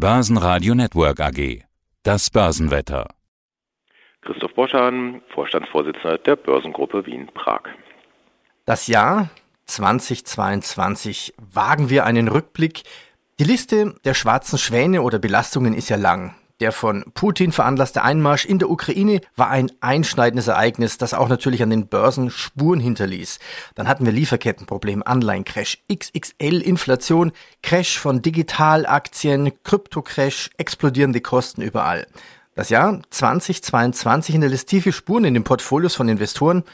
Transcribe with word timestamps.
Börsenradio 0.00 0.74
Network 0.74 1.20
AG. 1.20 1.62
Das 2.04 2.30
Börsenwetter. 2.30 3.06
Christoph 4.22 4.54
Boschan, 4.54 5.20
Vorstandsvorsitzender 5.34 6.16
der 6.16 6.36
Börsengruppe 6.36 7.04
Wien-Prag. 7.04 7.64
Das 8.64 8.86
Jahr 8.86 9.28
2022 9.66 11.34
wagen 11.36 11.90
wir 11.90 12.06
einen 12.06 12.28
Rückblick. 12.28 12.84
Die 13.38 13.44
Liste 13.44 13.94
der 14.06 14.14
schwarzen 14.14 14.58
Schwäne 14.58 15.02
oder 15.02 15.18
Belastungen 15.18 15.74
ist 15.74 15.90
ja 15.90 15.96
lang. 15.96 16.34
Der 16.60 16.72
von 16.72 17.04
Putin 17.14 17.52
veranlasste 17.52 18.02
Einmarsch 18.02 18.44
in 18.44 18.58
der 18.58 18.68
Ukraine 18.68 19.22
war 19.34 19.48
ein 19.48 19.72
einschneidendes 19.80 20.46
Ereignis, 20.46 20.98
das 20.98 21.14
auch 21.14 21.28
natürlich 21.28 21.62
an 21.62 21.70
den 21.70 21.86
Börsen 21.86 22.30
Spuren 22.30 22.80
hinterließ. 22.80 23.38
Dann 23.74 23.88
hatten 23.88 24.04
wir 24.04 24.12
Lieferkettenproblem, 24.12 25.02
Anleihencrash, 25.02 25.78
XXL-Inflation, 25.90 27.32
Crash 27.62 27.98
von 27.98 28.20
Digitalaktien, 28.20 29.52
Kryptocrash, 29.64 30.50
explodierende 30.58 31.22
Kosten 31.22 31.62
überall. 31.62 32.06
Das 32.54 32.68
Jahr 32.68 33.00
2022 33.08 34.34
hinterlässt 34.34 34.68
tiefe 34.68 34.92
Spuren 34.92 35.24
in 35.24 35.32
den 35.32 35.44
Portfolios 35.44 35.94
von 35.94 36.10
Investoren. 36.10 36.64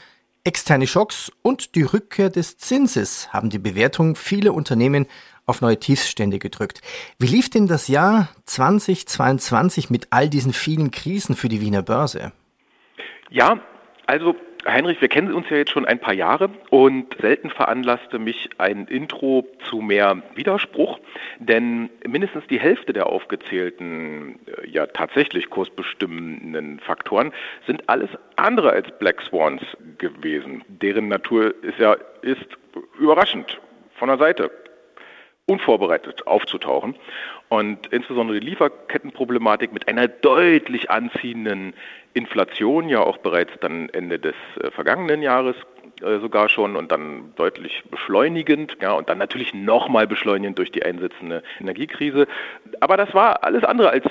Externe 0.43 0.87
Schocks 0.87 1.31
und 1.43 1.75
die 1.75 1.83
Rückkehr 1.83 2.29
des 2.29 2.57
Zinses 2.57 3.31
haben 3.31 3.49
die 3.49 3.59
Bewertung 3.59 4.17
vieler 4.17 4.53
Unternehmen 4.53 5.05
auf 5.47 5.61
neue 5.61 5.79
Tiefstände 5.79 6.39
gedrückt. 6.39 6.81
Wie 7.17 7.27
lief 7.27 7.49
denn 7.49 7.67
das 7.67 7.87
Jahr 7.87 8.29
2022 8.45 9.89
mit 9.89 10.07
all 10.11 10.29
diesen 10.29 10.53
vielen 10.53 10.91
Krisen 10.91 11.35
für 11.35 11.47
die 11.49 11.61
Wiener 11.61 11.81
Börse? 11.81 12.33
Ja, 13.29 13.59
also 14.05 14.35
Heinrich, 14.67 14.99
wir 14.99 15.07
kennen 15.07 15.33
uns 15.33 15.49
ja 15.49 15.57
jetzt 15.57 15.71
schon 15.71 15.85
ein 15.85 15.99
paar 15.99 16.13
Jahre 16.13 16.49
und 16.69 17.15
selten 17.21 17.49
veranlasste 17.49 18.19
mich 18.19 18.49
ein 18.57 18.85
Intro 18.87 19.47
zu 19.69 19.77
mehr 19.77 20.21
Widerspruch, 20.35 20.99
denn 21.39 21.89
mindestens 22.05 22.45
die 22.47 22.59
Hälfte 22.59 22.91
der 22.91 23.07
aufgezählten, 23.07 24.39
äh, 24.45 24.67
ja 24.67 24.87
tatsächlich 24.87 25.49
kursbestimmenden 25.49 26.81
Faktoren 26.81 27.31
sind 27.65 27.87
alles 27.87 28.09
andere 28.35 28.71
als 28.71 28.87
Black 28.99 29.21
Swans 29.21 29.61
gewesen. 29.97 30.63
Deren 30.67 31.07
Natur 31.07 31.53
ist 31.63 31.79
ja 31.79 31.95
ist 32.21 32.47
überraschend 32.99 33.61
von 33.95 34.09
der 34.09 34.17
Seite 34.17 34.51
unvorbereitet 35.47 36.27
aufzutauchen. 36.27 36.95
Und 37.49 37.87
insbesondere 37.87 38.39
die 38.39 38.45
Lieferkettenproblematik 38.45 39.73
mit 39.73 39.87
einer 39.87 40.07
deutlich 40.07 40.91
anziehenden 40.91 41.73
Inflation, 42.13 42.89
ja 42.89 42.99
auch 42.99 43.17
bereits 43.17 43.53
dann 43.61 43.89
Ende 43.89 44.19
des 44.19 44.35
äh, 44.61 44.69
vergangenen 44.71 45.21
Jahres 45.21 45.55
äh, 46.01 46.19
sogar 46.19 46.49
schon 46.49 46.75
und 46.75 46.91
dann 46.91 47.33
deutlich 47.37 47.83
beschleunigend, 47.89 48.77
ja, 48.81 48.93
und 48.93 49.09
dann 49.09 49.17
natürlich 49.17 49.53
nochmal 49.53 50.05
beschleunigend 50.05 50.57
durch 50.59 50.71
die 50.71 50.83
einsetzende 50.83 51.41
Energiekrise. 51.59 52.27
Aber 52.81 52.97
das 52.97 53.13
war 53.13 53.43
alles 53.43 53.63
andere 53.63 53.89
als 53.89 54.05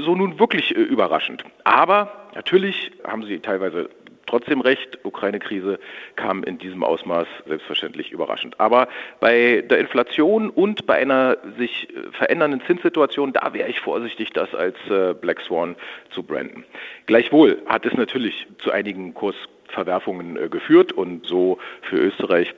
so 0.00 0.14
nun 0.14 0.38
wirklich 0.38 0.76
äh, 0.76 0.80
überraschend. 0.80 1.44
Aber 1.64 2.28
natürlich 2.34 2.90
haben 3.06 3.24
sie 3.24 3.38
teilweise 3.38 3.88
trotzdem 4.26 4.60
recht, 4.60 4.98
Ukraine-Krise 5.04 5.78
kam 6.16 6.42
in 6.44 6.58
diesem 6.58 6.84
Ausmaß 6.84 7.26
selbstverständlich 7.46 8.12
überraschend. 8.12 8.58
Aber 8.60 8.88
bei 9.20 9.64
der 9.68 9.78
Inflation 9.78 10.50
und 10.50 10.86
bei 10.86 10.96
einer 10.96 11.38
sich 11.58 11.88
äh, 11.90 12.12
verändernden 12.12 12.62
Zinssituation, 12.66 13.32
da 13.32 13.52
wäre 13.52 13.68
ich 13.68 13.80
vorsichtig, 13.80 14.30
das 14.30 14.54
als 14.54 14.76
äh, 14.88 15.14
Black 15.14 15.40
Swan 15.40 15.76
zu 16.10 16.22
branden. 16.22 16.64
Gleichwohl 17.06 17.62
hat 17.66 17.86
es 17.86 17.94
natürlich 17.94 18.46
zu 18.58 18.70
einigen 18.70 19.14
Kursverwerfungen 19.14 20.36
äh, 20.36 20.48
geführt 20.48 20.92
und 20.92 21.26
so 21.26 21.58
für 21.82 21.96
Österreich 21.96 22.54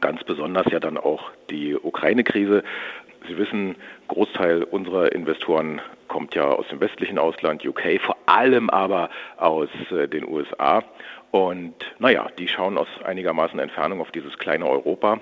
ganz 0.00 0.22
besonders 0.24 0.70
ja 0.70 0.80
dann 0.80 0.96
auch 0.96 1.30
die 1.50 1.74
Ukraine-Krise. 1.74 2.62
Sie 3.26 3.36
wissen, 3.36 3.76
Großteil 4.06 4.62
unserer 4.62 5.12
Investoren 5.12 5.80
kommt 6.06 6.34
ja 6.34 6.44
aus 6.44 6.68
dem 6.68 6.80
westlichen 6.80 7.18
Ausland, 7.18 7.66
UK, 7.66 8.00
vor 8.00 8.16
allem 8.28 8.70
aber 8.70 9.10
aus 9.36 9.68
äh, 9.90 10.08
den 10.08 10.28
USA. 10.28 10.82
Und 11.30 11.74
naja, 11.98 12.28
die 12.38 12.48
schauen 12.48 12.78
aus 12.78 12.88
einigermaßen 13.04 13.58
Entfernung 13.58 14.00
auf 14.00 14.10
dieses 14.10 14.38
kleine 14.38 14.66
Europa 14.66 15.20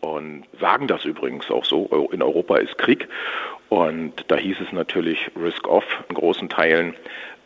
und 0.00 0.44
sagen 0.60 0.86
das 0.86 1.04
übrigens 1.04 1.50
auch 1.50 1.64
so. 1.64 2.08
In 2.12 2.22
Europa 2.22 2.56
ist 2.56 2.76
Krieg. 2.78 3.08
Und 3.74 4.26
da 4.28 4.36
hieß 4.36 4.58
es 4.60 4.70
natürlich 4.70 5.32
Risk-Off 5.34 5.84
in 6.08 6.14
großen 6.14 6.48
Teilen, 6.48 6.94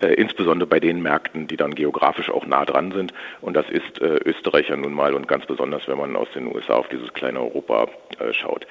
äh, 0.02 0.08
insbesondere 0.08 0.68
bei 0.68 0.78
den 0.78 1.00
Märkten, 1.00 1.46
die 1.46 1.56
dann 1.56 1.74
geografisch 1.74 2.28
auch 2.28 2.44
nah 2.44 2.66
dran 2.66 2.92
sind. 2.92 3.14
Und 3.40 3.54
das 3.54 3.64
ist 3.70 4.02
äh, 4.02 4.18
Österreich 4.26 4.68
nun 4.68 4.92
mal 4.92 5.14
und 5.14 5.26
ganz 5.26 5.46
besonders, 5.46 5.88
wenn 5.88 5.96
man 5.96 6.16
aus 6.16 6.28
den 6.34 6.54
USA 6.54 6.74
auf 6.74 6.88
dieses 6.88 7.14
kleine 7.14 7.40
Europa 7.40 7.88
äh, 8.18 8.34
schaut. 8.34 8.66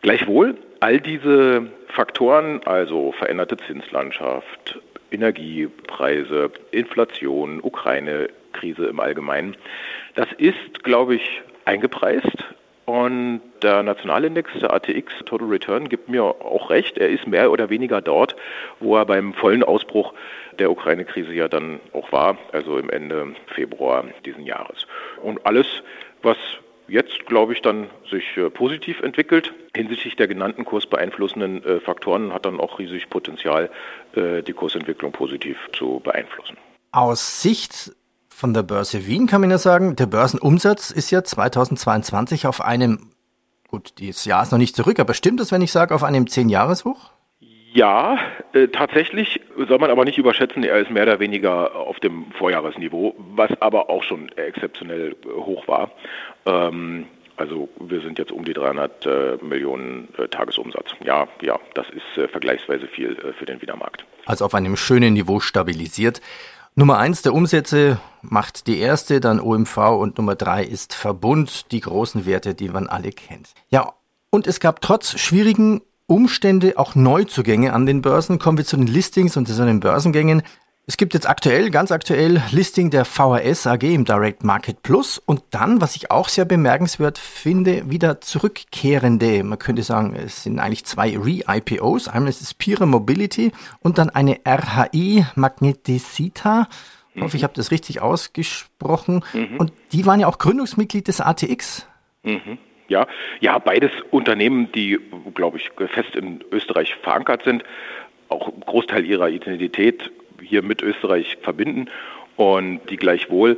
Gleichwohl, 0.00 0.56
all 0.80 1.00
diese 1.00 1.66
Faktoren, 1.88 2.62
also 2.64 3.12
veränderte 3.12 3.58
Zinslandschaft, 3.58 4.80
Energiepreise, 5.10 6.50
Inflation, 6.70 7.60
Ukraine-Krise 7.62 8.86
im 8.86 9.00
Allgemeinen, 9.00 9.54
das 10.14 10.28
ist, 10.38 10.82
glaube 10.82 11.16
ich, 11.16 11.42
eingepreist. 11.66 12.42
Und 12.84 13.40
der 13.62 13.82
Nationalindex, 13.82 14.50
der 14.60 14.72
ATX 14.72 15.12
Total 15.24 15.48
Return, 15.48 15.88
gibt 15.88 16.08
mir 16.08 16.24
auch 16.24 16.70
recht. 16.70 16.98
Er 16.98 17.10
ist 17.10 17.26
mehr 17.26 17.52
oder 17.52 17.70
weniger 17.70 18.00
dort, 18.00 18.34
wo 18.80 18.96
er 18.96 19.06
beim 19.06 19.34
vollen 19.34 19.62
Ausbruch 19.62 20.14
der 20.58 20.70
Ukraine-Krise 20.70 21.32
ja 21.32 21.48
dann 21.48 21.80
auch 21.92 22.10
war, 22.12 22.38
also 22.52 22.78
im 22.78 22.90
Ende 22.90 23.34
Februar 23.46 24.04
diesen 24.24 24.44
Jahres. 24.44 24.86
Und 25.22 25.46
alles, 25.46 25.66
was 26.22 26.36
jetzt, 26.88 27.26
glaube 27.26 27.52
ich, 27.52 27.62
dann 27.62 27.88
sich 28.10 28.36
äh, 28.36 28.50
positiv 28.50 29.00
entwickelt. 29.00 29.54
Hinsichtlich 29.74 30.16
der 30.16 30.28
genannten 30.28 30.64
kursbeeinflussenden 30.64 31.64
äh, 31.64 31.80
Faktoren 31.80 32.32
hat 32.34 32.44
dann 32.44 32.60
auch 32.60 32.78
riesig 32.78 33.08
Potenzial, 33.08 33.70
äh, 34.14 34.42
die 34.42 34.52
Kursentwicklung 34.52 35.12
positiv 35.12 35.56
zu 35.72 36.00
beeinflussen. 36.04 36.56
Aus 36.90 37.40
Sicht 37.40 37.92
von 38.34 38.54
der 38.54 38.62
Börse 38.62 39.06
Wien 39.06 39.26
kann 39.26 39.40
man 39.40 39.50
ja 39.50 39.58
sagen, 39.58 39.96
der 39.96 40.06
Börsenumsatz 40.06 40.90
ist 40.90 41.10
ja 41.10 41.22
2022 41.22 42.46
auf 42.46 42.60
einem, 42.60 43.10
gut, 43.68 43.94
dieses 43.98 44.24
Jahr 44.24 44.42
ist 44.42 44.52
noch 44.52 44.58
nicht 44.58 44.74
zurück, 44.76 44.98
aber 44.98 45.14
stimmt 45.14 45.40
das, 45.40 45.52
wenn 45.52 45.62
ich 45.62 45.72
sage, 45.72 45.94
auf 45.94 46.02
einem 46.02 46.24
10-Jahres-Hoch? 46.24 47.10
Ja, 47.72 48.18
äh, 48.52 48.68
tatsächlich 48.68 49.40
soll 49.56 49.78
man 49.78 49.90
aber 49.90 50.04
nicht 50.04 50.18
überschätzen, 50.18 50.62
er 50.62 50.78
ist 50.78 50.90
mehr 50.90 51.04
oder 51.04 51.20
weniger 51.20 51.74
auf 51.74 52.00
dem 52.00 52.26
Vorjahresniveau, 52.32 53.14
was 53.34 53.50
aber 53.62 53.88
auch 53.88 54.02
schon 54.02 54.28
exzeptionell 54.36 55.16
äh, 55.24 55.28
hoch 55.28 55.66
war. 55.68 55.90
Ähm, 56.44 57.06
also 57.36 57.68
wir 57.80 58.00
sind 58.02 58.18
jetzt 58.18 58.30
um 58.30 58.44
die 58.44 58.52
300 58.52 59.06
äh, 59.06 59.38
Millionen 59.40 60.08
äh, 60.18 60.28
Tagesumsatz. 60.28 60.92
Ja, 61.02 61.26
ja, 61.40 61.58
das 61.74 61.86
ist 61.88 62.18
äh, 62.18 62.28
vergleichsweise 62.28 62.86
viel 62.86 63.12
äh, 63.12 63.32
für 63.32 63.46
den 63.46 63.62
Wiener 63.62 63.76
Markt. 63.76 64.04
Also 64.26 64.44
auf 64.44 64.54
einem 64.54 64.76
schönen 64.76 65.14
Niveau 65.14 65.40
stabilisiert. 65.40 66.20
Nummer 66.74 66.96
eins 66.96 67.20
der 67.20 67.34
Umsätze 67.34 68.00
macht 68.22 68.66
die 68.66 68.78
erste, 68.78 69.20
dann 69.20 69.40
OMV 69.40 69.76
und 69.76 70.16
Nummer 70.16 70.36
drei 70.36 70.64
ist 70.64 70.94
Verbund, 70.94 71.70
die 71.70 71.80
großen 71.80 72.24
Werte, 72.24 72.54
die 72.54 72.70
man 72.70 72.86
alle 72.86 73.10
kennt. 73.10 73.50
Ja, 73.68 73.92
und 74.30 74.46
es 74.46 74.58
gab 74.58 74.80
trotz 74.80 75.18
schwierigen 75.18 75.82
Umstände 76.06 76.78
auch 76.78 76.94
Neuzugänge 76.94 77.74
an 77.74 77.84
den 77.84 78.00
Börsen. 78.00 78.38
Kommen 78.38 78.56
wir 78.56 78.64
zu 78.64 78.78
den 78.78 78.86
Listings 78.86 79.36
und 79.36 79.46
zu 79.46 79.66
den 79.66 79.80
Börsengängen. 79.80 80.42
Es 80.84 80.96
gibt 80.96 81.14
jetzt 81.14 81.28
aktuell, 81.28 81.70
ganz 81.70 81.92
aktuell, 81.92 82.42
Listing 82.50 82.90
der 82.90 83.04
VHS 83.04 83.68
AG 83.68 83.84
im 83.84 84.04
Direct 84.04 84.42
Market 84.42 84.82
Plus 84.82 85.16
und 85.16 85.40
dann, 85.52 85.80
was 85.80 85.94
ich 85.94 86.10
auch 86.10 86.28
sehr 86.28 86.44
bemerkenswert 86.44 87.18
finde, 87.18 87.88
wieder 87.88 88.20
zurückkehrende, 88.20 89.44
man 89.44 89.60
könnte 89.60 89.84
sagen, 89.84 90.16
es 90.16 90.42
sind 90.42 90.58
eigentlich 90.58 90.84
zwei 90.84 91.16
Re-IPOs. 91.16 92.08
Einmal 92.08 92.30
ist 92.30 92.40
es 92.40 92.52
Pira 92.52 92.84
Mobility 92.84 93.52
und 93.78 93.98
dann 93.98 94.10
eine 94.10 94.40
RHI 94.44 95.24
Magnetisita. 95.36 96.68
Ich 97.14 97.22
hoffe, 97.22 97.36
ich 97.36 97.44
habe 97.44 97.54
das 97.54 97.70
richtig 97.70 98.00
ausgesprochen. 98.00 99.24
Mhm. 99.34 99.58
Und 99.58 99.72
die 99.92 100.04
waren 100.04 100.18
ja 100.18 100.26
auch 100.26 100.38
Gründungsmitglied 100.38 101.06
des 101.06 101.20
ATX. 101.20 101.86
Mhm. 102.24 102.58
Ja, 102.88 103.06
ja, 103.38 103.56
beides 103.60 103.92
Unternehmen, 104.10 104.72
die, 104.72 104.98
glaube 105.34 105.58
ich, 105.58 105.70
fest 105.90 106.16
in 106.16 106.42
Österreich 106.50 106.96
verankert 106.96 107.44
sind, 107.44 107.62
auch 108.28 108.50
Großteil 108.66 109.04
ihrer 109.04 109.28
Identität 109.28 110.10
hier 110.52 110.62
mit 110.62 110.82
Österreich 110.82 111.38
verbinden 111.40 111.88
und 112.36 112.80
die 112.90 112.98
gleichwohl 112.98 113.56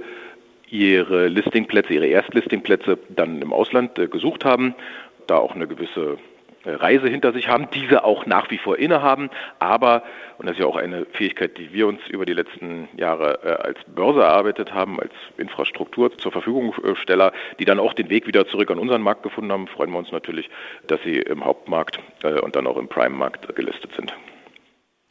ihre 0.71 1.27
Listingplätze, 1.27 1.93
ihre 1.93 2.07
Erstlistingplätze 2.07 2.99
dann 3.09 3.43
im 3.43 3.53
Ausland 3.53 3.99
äh, 3.99 4.07
gesucht 4.07 4.45
haben, 4.45 4.77
da 5.27 5.39
auch 5.39 5.57
eine 5.57 5.67
gewisse 5.67 6.19
Reise 6.65 7.09
hinter 7.09 7.33
sich 7.33 7.49
haben, 7.49 7.69
diese 7.75 8.05
auch 8.05 8.27
nach 8.27 8.49
wie 8.51 8.59
vor 8.59 8.79
innehaben, 8.79 9.29
aber, 9.59 10.05
und 10.39 10.47
das 10.47 10.55
ist 10.55 10.61
ja 10.61 10.67
auch 10.67 10.77
eine 10.77 11.05
Fähigkeit, 11.07 11.59
die 11.59 11.73
wir 11.73 11.89
uns 11.89 12.01
über 12.09 12.27
die 12.27 12.33
letzten 12.33 12.89
Jahre 12.97 13.41
äh, 13.43 13.63
als 13.63 13.79
Börse 13.93 14.23
erarbeitet 14.23 14.73
haben, 14.73 15.01
als 15.01 15.13
Infrastruktur 15.37 16.17
zur 16.17 16.31
Verfügungsteller, 16.31 17.33
die 17.59 17.65
dann 17.65 17.81
auch 17.81 17.93
den 17.93 18.09
Weg 18.09 18.29
wieder 18.29 18.47
zurück 18.47 18.71
an 18.71 18.79
unseren 18.79 19.03
Markt 19.03 19.25
gefunden 19.25 19.51
haben, 19.51 19.67
freuen 19.67 19.91
wir 19.91 19.99
uns 19.99 20.13
natürlich, 20.13 20.49
dass 20.87 21.03
sie 21.03 21.17
im 21.17 21.45
Hauptmarkt 21.45 21.99
äh, 22.23 22.39
und 22.41 22.55
dann 22.55 22.69
auch 22.69 22.77
im 22.77 22.87
Prime-Markt 22.87 23.53
gelistet 23.57 23.91
sind. 23.97 24.15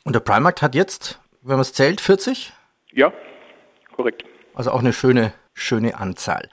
Und 0.05 0.15
der 0.15 0.21
Prime-Markt 0.21 0.61
hat 0.61 0.75
jetzt, 0.75 1.19
wenn 1.43 1.55
man 1.55 1.61
es 1.61 1.73
zählt, 1.73 2.01
40? 2.01 2.53
Ja, 2.91 3.11
korrekt. 3.95 4.23
Also 4.55 4.71
auch 4.71 4.79
eine 4.79 4.93
schöne, 4.93 5.33
schöne 5.53 5.97
Anzahl. 5.97 6.49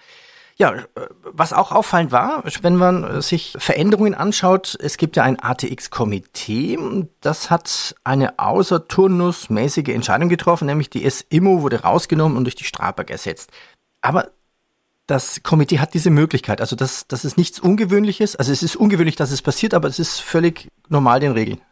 Ja, 0.56 0.74
was 1.22 1.54
auch 1.54 1.72
auffallend 1.72 2.12
war, 2.12 2.44
wenn 2.60 2.76
man 2.76 3.22
sich 3.22 3.56
Veränderungen 3.58 4.14
anschaut, 4.14 4.76
es 4.78 4.98
gibt 4.98 5.16
ja 5.16 5.22
ein 5.22 5.40
ATX-Komitee, 5.40 6.78
das 7.22 7.50
hat 7.50 7.94
eine 8.04 8.38
außerturnusmäßige 8.38 9.88
Entscheidung 9.88 10.28
getroffen, 10.28 10.66
nämlich 10.66 10.90
die 10.90 11.08
SIMO 11.08 11.62
wurde 11.62 11.80
rausgenommen 11.80 12.36
und 12.36 12.44
durch 12.44 12.56
die 12.56 12.64
Strabag 12.64 13.08
ersetzt. 13.08 13.50
Aber 14.02 14.32
das 15.06 15.42
Komitee 15.42 15.78
hat 15.78 15.94
diese 15.94 16.10
Möglichkeit, 16.10 16.60
also 16.60 16.76
das, 16.76 17.06
das 17.08 17.24
ist 17.24 17.38
nichts 17.38 17.58
Ungewöhnliches, 17.58 18.36
also 18.36 18.52
es 18.52 18.62
ist 18.62 18.76
ungewöhnlich, 18.76 19.16
dass 19.16 19.30
es 19.30 19.40
passiert, 19.40 19.72
aber 19.72 19.88
es 19.88 19.98
ist 19.98 20.20
völlig 20.20 20.68
normal 20.88 21.20
den 21.20 21.32
Regeln. 21.32 21.62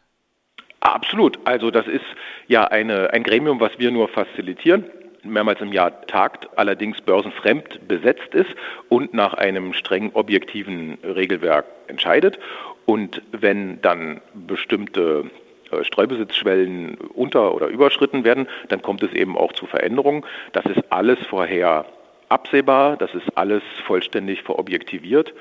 Absolut, 0.81 1.39
also 1.45 1.71
das 1.71 1.87
ist 1.87 2.05
ja 2.47 2.65
eine, 2.65 3.13
ein 3.13 3.25
Gremium, 3.25 3.59
was 3.61 3.73
wir 3.79 3.91
nur 3.91 4.09
facilitieren 4.09 4.85
mehrmals 5.25 5.61
im 5.61 5.73
Jahr 5.73 6.07
tagt, 6.07 6.49
allerdings 6.57 7.01
börsenfremd 7.01 7.87
besetzt 7.89 8.35
ist 8.35 8.51
und 8.89 9.15
nach 9.15 9.35
einem 9.35 9.73
streng 9.73 10.11
objektiven 10.15 10.99
Regelwerk 11.03 11.67
entscheidet. 11.87 12.39
Und 12.87 13.23
wenn 13.33 13.81
dann 13.83 14.21
bestimmte 14.35 15.31
äh, 15.71 15.85
Streubesitzschwellen 15.85 16.97
unter- 17.15 17.55
oder 17.55 17.69
überschritten 17.69 18.25
werden, 18.25 18.49
dann 18.69 18.83
kommt 18.83 19.03
es 19.03 19.13
eben 19.13 19.37
auch 19.37 19.53
zu 19.53 19.67
Veränderungen. 19.67 20.25
Das 20.53 20.65
ist 20.67 20.91
alles 20.91 21.19
vorher 21.29 21.85
absehbar, 22.29 22.97
das 22.97 23.15
ist 23.15 23.37
alles 23.37 23.63
vollständig 23.87 24.43
verobjektiviert. 24.43 25.35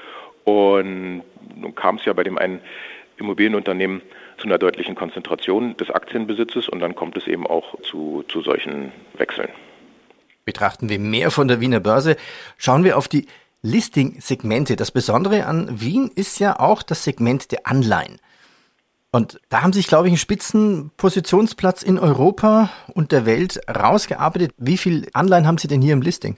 Und 0.43 1.23
nun 1.55 1.75
kam 1.75 1.95
es 1.95 2.05
ja 2.05 2.13
bei 2.13 2.23
dem 2.23 2.37
einen 2.37 2.61
Immobilienunternehmen 3.17 4.01
zu 4.37 4.45
einer 4.45 4.57
deutlichen 4.57 4.95
Konzentration 4.95 5.75
des 5.77 5.89
Aktienbesitzes 5.89 6.69
und 6.69 6.79
dann 6.79 6.95
kommt 6.95 7.17
es 7.17 7.27
eben 7.27 7.47
auch 7.47 7.79
zu, 7.81 8.23
zu 8.27 8.41
solchen 8.41 8.91
Wechseln. 9.17 9.49
Betrachten 10.45 10.89
wir 10.89 10.99
mehr 10.99 11.31
von 11.31 11.47
der 11.47 11.59
Wiener 11.59 11.79
Börse, 11.79 12.15
schauen 12.57 12.83
wir 12.83 12.97
auf 12.97 13.07
die 13.07 13.27
Listing-Segmente. 13.61 14.75
Das 14.75 14.91
Besondere 14.91 15.45
an 15.45 15.81
Wien 15.81 16.09
ist 16.13 16.39
ja 16.39 16.59
auch 16.59 16.83
das 16.83 17.03
Segment 17.03 17.51
der 17.51 17.67
Anleihen. 17.67 18.19
Und 19.11 19.39
da 19.49 19.61
haben 19.61 19.73
sich, 19.73 19.87
glaube 19.87 20.07
ich, 20.07 20.11
einen 20.11 20.17
Spitzenpositionsplatz 20.17 21.81
in 21.81 21.97
Europa 21.97 22.69
und 22.93 23.11
der 23.11 23.25
Welt 23.25 23.59
rausgearbeitet. 23.67 24.51
Wie 24.57 24.77
viele 24.77 25.07
Anleihen 25.13 25.47
haben 25.47 25.57
Sie 25.57 25.67
denn 25.67 25.81
hier 25.81 25.93
im 25.93 26.01
Listing? 26.01 26.37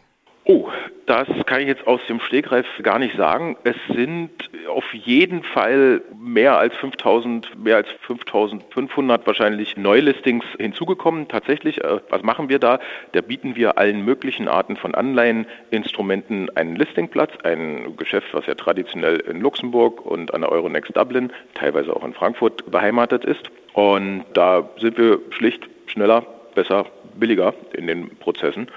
Das 1.10 1.28
kann 1.48 1.62
ich 1.62 1.68
jetzt 1.68 1.88
aus 1.88 2.02
dem 2.08 2.20
Stegreif 2.20 2.68
gar 2.84 3.00
nicht 3.00 3.18
sagen. 3.18 3.58
Es 3.64 3.76
sind 3.92 4.30
auf 4.68 4.94
jeden 4.94 5.42
Fall 5.42 6.04
mehr 6.16 6.60
als 6.60 6.76
5000, 6.76 7.58
mehr 7.58 7.78
als 7.78 7.88
5500 8.02 9.26
wahrscheinlich 9.26 9.76
Neulistings 9.76 10.46
hinzugekommen. 10.60 11.28
Tatsächlich, 11.28 11.84
äh, 11.84 12.00
was 12.10 12.22
machen 12.22 12.48
wir 12.48 12.60
da? 12.60 12.80
Da 13.14 13.22
bieten 13.22 13.56
wir 13.56 13.80
allen 13.80 14.06
möglichen 14.06 14.48
Arten 14.48 14.78
von 14.78 14.94
Anleiheninstrumenten 14.94 16.56
einen 16.56 16.76
Listingplatz, 16.76 17.32
ein 17.44 17.98
Geschäft, 17.98 18.28
was 18.34 18.46
ja 18.46 18.54
traditionell 18.54 19.16
in 19.22 19.42
Luxemburg 19.42 20.06
und 20.06 20.32
an 20.36 20.42
der 20.42 20.52
Euronext 20.52 20.96
Dublin, 20.96 21.34
teilweise 21.56 21.96
auch 21.96 22.04
in 22.04 22.14
Frankfurt 22.14 22.70
beheimatet 22.70 23.26
ist. 23.26 23.50
Und 23.74 24.26
da 24.36 24.70
sind 24.78 24.96
wir 25.00 25.18
schlicht 25.32 25.68
schneller, 25.88 26.24
besser, 26.54 26.86
billiger 27.16 27.56
in 27.74 27.88
den 27.88 28.16
Prozessen. 28.18 28.70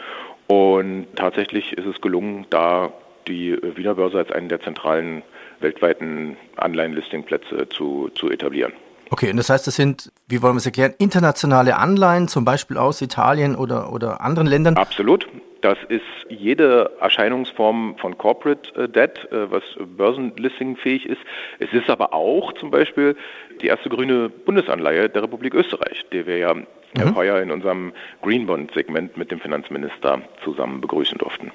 Und 0.47 1.07
tatsächlich 1.17 1.73
ist 1.73 1.87
es 1.87 2.01
gelungen, 2.01 2.47
da 2.51 2.93
die 3.29 3.57
Wiener 3.77 3.95
Börse 3.95 4.19
als 4.19 4.31
einen 4.33 4.49
der 4.49 4.61
zentralen 4.61 5.23
weltweiten 5.61 6.37
Anleihen-Listing-Plätze 6.57 7.69
zu, 7.69 8.11
zu 8.15 8.31
etablieren. 8.31 8.73
Okay, 9.11 9.31
und 9.31 9.37
das 9.37 9.51
heißt, 9.51 9.67
das 9.67 9.77
sind, 9.77 10.11
wie 10.27 10.43
wollen 10.43 10.55
wir 10.55 10.59
es 10.59 10.67
erklären, 10.67 10.95
internationale 10.99 11.77
Anleihen, 11.77 12.29
zum 12.29 12.45
Beispiel 12.45 12.79
aus 12.79 13.03
Italien 13.03 13.55
oder, 13.55 13.93
oder 13.93 14.23
anderen 14.23 14.49
Ländern? 14.49 14.77
Absolut. 14.77 15.29
Das 15.63 15.79
ist 15.89 16.03
jede 16.29 16.91
Erscheinungsform 17.01 17.97
von 17.99 18.19
Corporate 18.19 18.75
äh, 18.75 18.89
Debt, 18.89 19.29
äh, 19.31 19.51
was 19.51 19.63
börsenlistingfähig 19.97 21.07
ist. 21.07 21.21
Es 21.61 21.73
ist 21.73 21.89
aber 21.89 22.13
auch 22.13 22.53
zum 22.55 22.73
Beispiel 22.73 23.17
die 23.61 23.69
erste 23.69 23.89
grüne 23.89 24.29
Bundesanleihe 24.29 25.09
der 25.09 25.23
Republik 25.23 25.55
Österreich, 25.55 26.05
die 26.13 26.27
wir 26.27 26.39
ja 26.39 26.55
mhm. 26.55 27.15
heuer 27.15 27.41
in 27.41 27.53
unserem 27.53 27.93
Green 28.23 28.47
Bond-Segment 28.47 29.17
mit 29.17 29.31
dem 29.31 29.39
Finanzminister 29.39 30.21
zusammen 30.43 30.81
begrüßen 30.81 31.17
durften. 31.19 31.53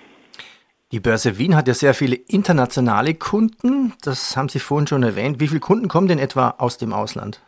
Die 0.94 1.02
Börse 1.02 1.38
Wien 1.38 1.58
hat 1.58 1.68
ja 1.68 1.74
sehr 1.74 1.94
viele 1.94 2.16
internationale 2.16 3.14
Kunden. 3.14 3.94
Das 4.04 4.38
haben 4.38 4.48
Sie 4.48 4.60
vorhin 4.60 4.88
schon 4.88 5.04
erwähnt. 5.04 5.42
Wie 5.42 5.50
viele 5.50 5.60
Kunden 5.60 5.90
kommen 5.90 6.08
denn 6.08 6.20
etwa 6.20 6.56
aus 6.60 6.78
dem 6.78 6.94
Ausland? 6.94 7.42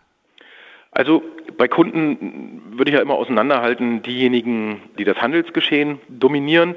Also 0.99 1.23
bei 1.57 1.69
Kunden 1.69 2.61
würde 2.75 2.91
ich 2.91 2.97
ja 2.97 3.01
immer 3.01 3.13
auseinanderhalten, 3.13 4.01
diejenigen, 4.01 4.81
die 4.97 5.05
das 5.05 5.21
Handelsgeschehen 5.21 6.01
dominieren 6.09 6.75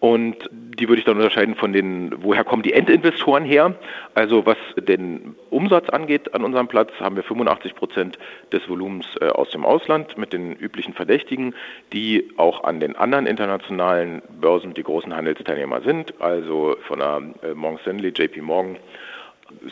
und 0.00 0.36
die 0.50 0.88
würde 0.88 1.00
ich 1.00 1.04
dann 1.04 1.18
unterscheiden 1.18 1.54
von 1.54 1.74
den, 1.74 2.14
woher 2.22 2.44
kommen 2.44 2.62
die 2.62 2.72
Endinvestoren 2.72 3.44
her. 3.44 3.74
Also 4.14 4.46
was 4.46 4.56
den 4.78 5.36
Umsatz 5.50 5.90
angeht 5.90 6.32
an 6.32 6.44
unserem 6.44 6.66
Platz, 6.66 6.92
haben 6.98 7.16
wir 7.16 7.22
85 7.22 7.74
Prozent 7.74 8.18
des 8.52 8.66
Volumens 8.70 9.04
äh, 9.20 9.26
aus 9.26 9.50
dem 9.50 9.66
Ausland 9.66 10.16
mit 10.16 10.32
den 10.32 10.56
üblichen 10.56 10.94
Verdächtigen, 10.94 11.54
die 11.92 12.30
auch 12.38 12.64
an 12.64 12.80
den 12.80 12.96
anderen 12.96 13.26
internationalen 13.26 14.22
Börsen 14.40 14.72
die 14.72 14.82
großen 14.82 15.14
Handelsteilnehmer 15.14 15.82
sind. 15.82 16.14
Also 16.22 16.78
von 16.86 17.00
der 17.00 17.20
äh, 17.42 17.52
Morgan 17.52 17.80
Stanley, 17.80 18.14
JP 18.16 18.40
Morgan, 18.40 18.76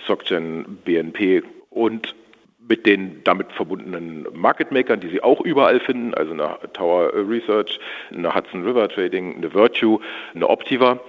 SocGen, 0.07 0.81
BNP 0.85 1.45
und 1.71 2.15
mit 2.69 2.87
den 2.87 3.23
damit 3.25 3.53
verbundenen 3.53 4.27
Market 4.33 4.73
Makern, 4.73 5.01
die 5.01 5.09
Sie 5.09 5.23
auch 5.23 5.41
überall 5.41 5.81
finden, 5.81 6.15
also 6.15 6.33
eine 6.33 6.59
Tower 6.73 7.13
Research, 7.15 7.79
eine 8.13 8.35
Hudson 8.35 8.65
River 8.65 8.89
Trading, 8.89 9.37
eine 9.37 9.55
Virtue, 9.55 10.01
eine 10.35 10.49
Optiva, 10.49 11.01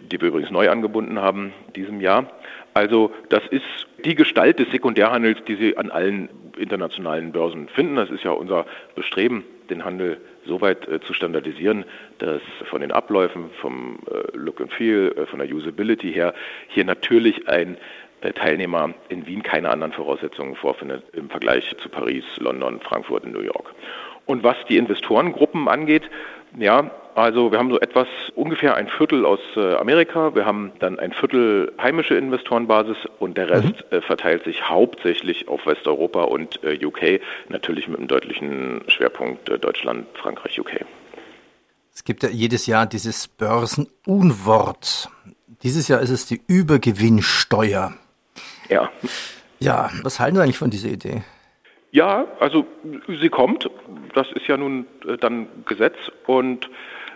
die 0.00 0.20
wir 0.20 0.28
übrigens 0.28 0.50
neu 0.50 0.70
angebunden 0.70 1.20
haben 1.20 1.52
diesem 1.74 2.00
Jahr. 2.00 2.30
Also 2.74 3.12
das 3.28 3.42
ist 3.50 3.64
die 4.04 4.14
Gestalt 4.14 4.58
des 4.58 4.70
Sekundärhandels, 4.70 5.42
die 5.46 5.56
Sie 5.56 5.76
an 5.76 5.90
allen 5.90 6.28
internationalen 6.56 7.32
Börsen 7.32 7.68
finden. 7.68 7.96
Das 7.96 8.10
ist 8.10 8.22
ja 8.22 8.30
unser 8.30 8.66
Bestreben, 8.94 9.44
den 9.70 9.84
Handel 9.84 10.18
so 10.46 10.60
weit 10.60 10.88
äh, 10.88 11.00
zu 11.00 11.12
standardisieren, 11.14 11.84
dass 12.18 12.42
von 12.68 12.80
den 12.80 12.92
Abläufen, 12.92 13.50
vom 13.60 13.98
äh, 14.10 14.36
Look 14.36 14.60
and 14.60 14.72
Feel, 14.72 15.14
äh, 15.16 15.26
von 15.26 15.38
der 15.38 15.52
Usability 15.52 16.12
her 16.12 16.34
hier 16.68 16.84
natürlich 16.84 17.48
ein 17.48 17.76
Teilnehmer 18.20 18.94
in 19.08 19.26
Wien 19.26 19.42
keine 19.42 19.70
anderen 19.70 19.92
Voraussetzungen 19.92 20.56
vorfindet 20.56 21.04
im 21.12 21.30
Vergleich 21.30 21.74
zu 21.82 21.88
Paris, 21.88 22.24
London, 22.36 22.80
Frankfurt 22.80 23.24
und 23.24 23.32
New 23.32 23.40
York. 23.40 23.74
Und 24.26 24.44
was 24.44 24.56
die 24.68 24.76
Investorengruppen 24.76 25.68
angeht, 25.68 26.08
ja, 26.58 26.90
also 27.14 27.50
wir 27.50 27.58
haben 27.58 27.70
so 27.70 27.80
etwas 27.80 28.06
ungefähr 28.34 28.76
ein 28.76 28.88
Viertel 28.88 29.26
aus 29.26 29.40
äh, 29.56 29.74
Amerika, 29.74 30.34
wir 30.34 30.46
haben 30.46 30.72
dann 30.78 30.98
ein 30.98 31.12
Viertel 31.12 31.72
heimische 31.80 32.14
Investorenbasis 32.14 32.96
und 33.18 33.36
der 33.36 33.50
Rest 33.50 33.84
mhm. 33.90 33.98
Äh, 33.98 34.00
verteilt 34.00 34.44
sich 34.44 34.68
hauptsächlich 34.68 35.48
auf 35.48 35.66
Westeuropa 35.66 36.22
und 36.22 36.62
äh, 36.62 36.78
UK, 36.84 37.20
natürlich 37.48 37.88
mit 37.88 37.98
einem 37.98 38.08
deutlichen 38.08 38.82
Schwerpunkt 38.88 39.48
Deutschland, 39.62 40.06
Frankreich, 40.14 40.60
UK. 40.60 40.84
Es 41.92 42.04
gibt 42.04 42.22
ja 42.22 42.28
jedes 42.28 42.66
Jahr 42.66 42.86
dieses 42.86 43.28
Börsenunwort. 43.28 45.10
Dieses 45.62 45.88
Jahr 45.88 46.00
ist 46.00 46.10
es 46.10 46.26
die 46.26 46.40
Übergewinnsteuer. 46.46 47.94
Ja. 48.70 48.90
Ja, 49.58 49.90
was 50.02 50.18
halten 50.20 50.36
Sie 50.36 50.42
eigentlich 50.42 50.58
von 50.58 50.70
dieser 50.70 50.88
Idee? 50.88 51.22
Ja, 51.92 52.26
also 52.38 52.66
sie 53.08 53.28
kommt. 53.28 53.68
Das 54.14 54.30
ist 54.32 54.46
ja 54.46 54.56
nun 54.56 54.86
äh, 55.06 55.16
dann 55.18 55.48
Gesetz. 55.66 55.96
Und 56.26 56.70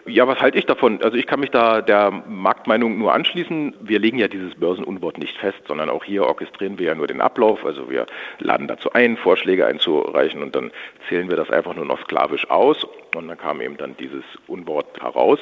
ja, 0.06 0.26
was 0.26 0.40
halte 0.40 0.58
ich 0.58 0.66
davon? 0.66 1.00
Also 1.02 1.16
ich 1.16 1.26
kann 1.26 1.40
mich 1.40 1.50
da 1.50 1.80
der 1.80 2.10
Marktmeinung 2.10 2.98
nur 2.98 3.14
anschließen. 3.14 3.74
Wir 3.80 3.98
legen 4.00 4.18
ja 4.18 4.28
dieses 4.28 4.54
Börsenunwort 4.56 5.16
nicht 5.16 5.36
fest, 5.38 5.62
sondern 5.66 5.88
auch 5.88 6.04
hier 6.04 6.26
orchestrieren 6.26 6.78
wir 6.78 6.88
ja 6.88 6.94
nur 6.94 7.06
den 7.06 7.20
Ablauf. 7.20 7.64
Also 7.64 7.88
wir 7.88 8.06
laden 8.40 8.68
dazu 8.68 8.92
ein, 8.92 9.16
Vorschläge 9.16 9.64
einzureichen 9.64 10.42
und 10.42 10.54
dann 10.54 10.72
zählen 11.08 11.30
wir 11.30 11.36
das 11.36 11.50
einfach 11.50 11.74
nur 11.74 11.86
noch 11.86 12.00
sklavisch 12.02 12.50
aus. 12.50 12.84
Und 13.14 13.28
dann 13.28 13.38
kam 13.38 13.60
eben 13.60 13.76
dann 13.76 13.96
dieses 13.96 14.24
Unwort 14.46 15.00
heraus. 15.00 15.38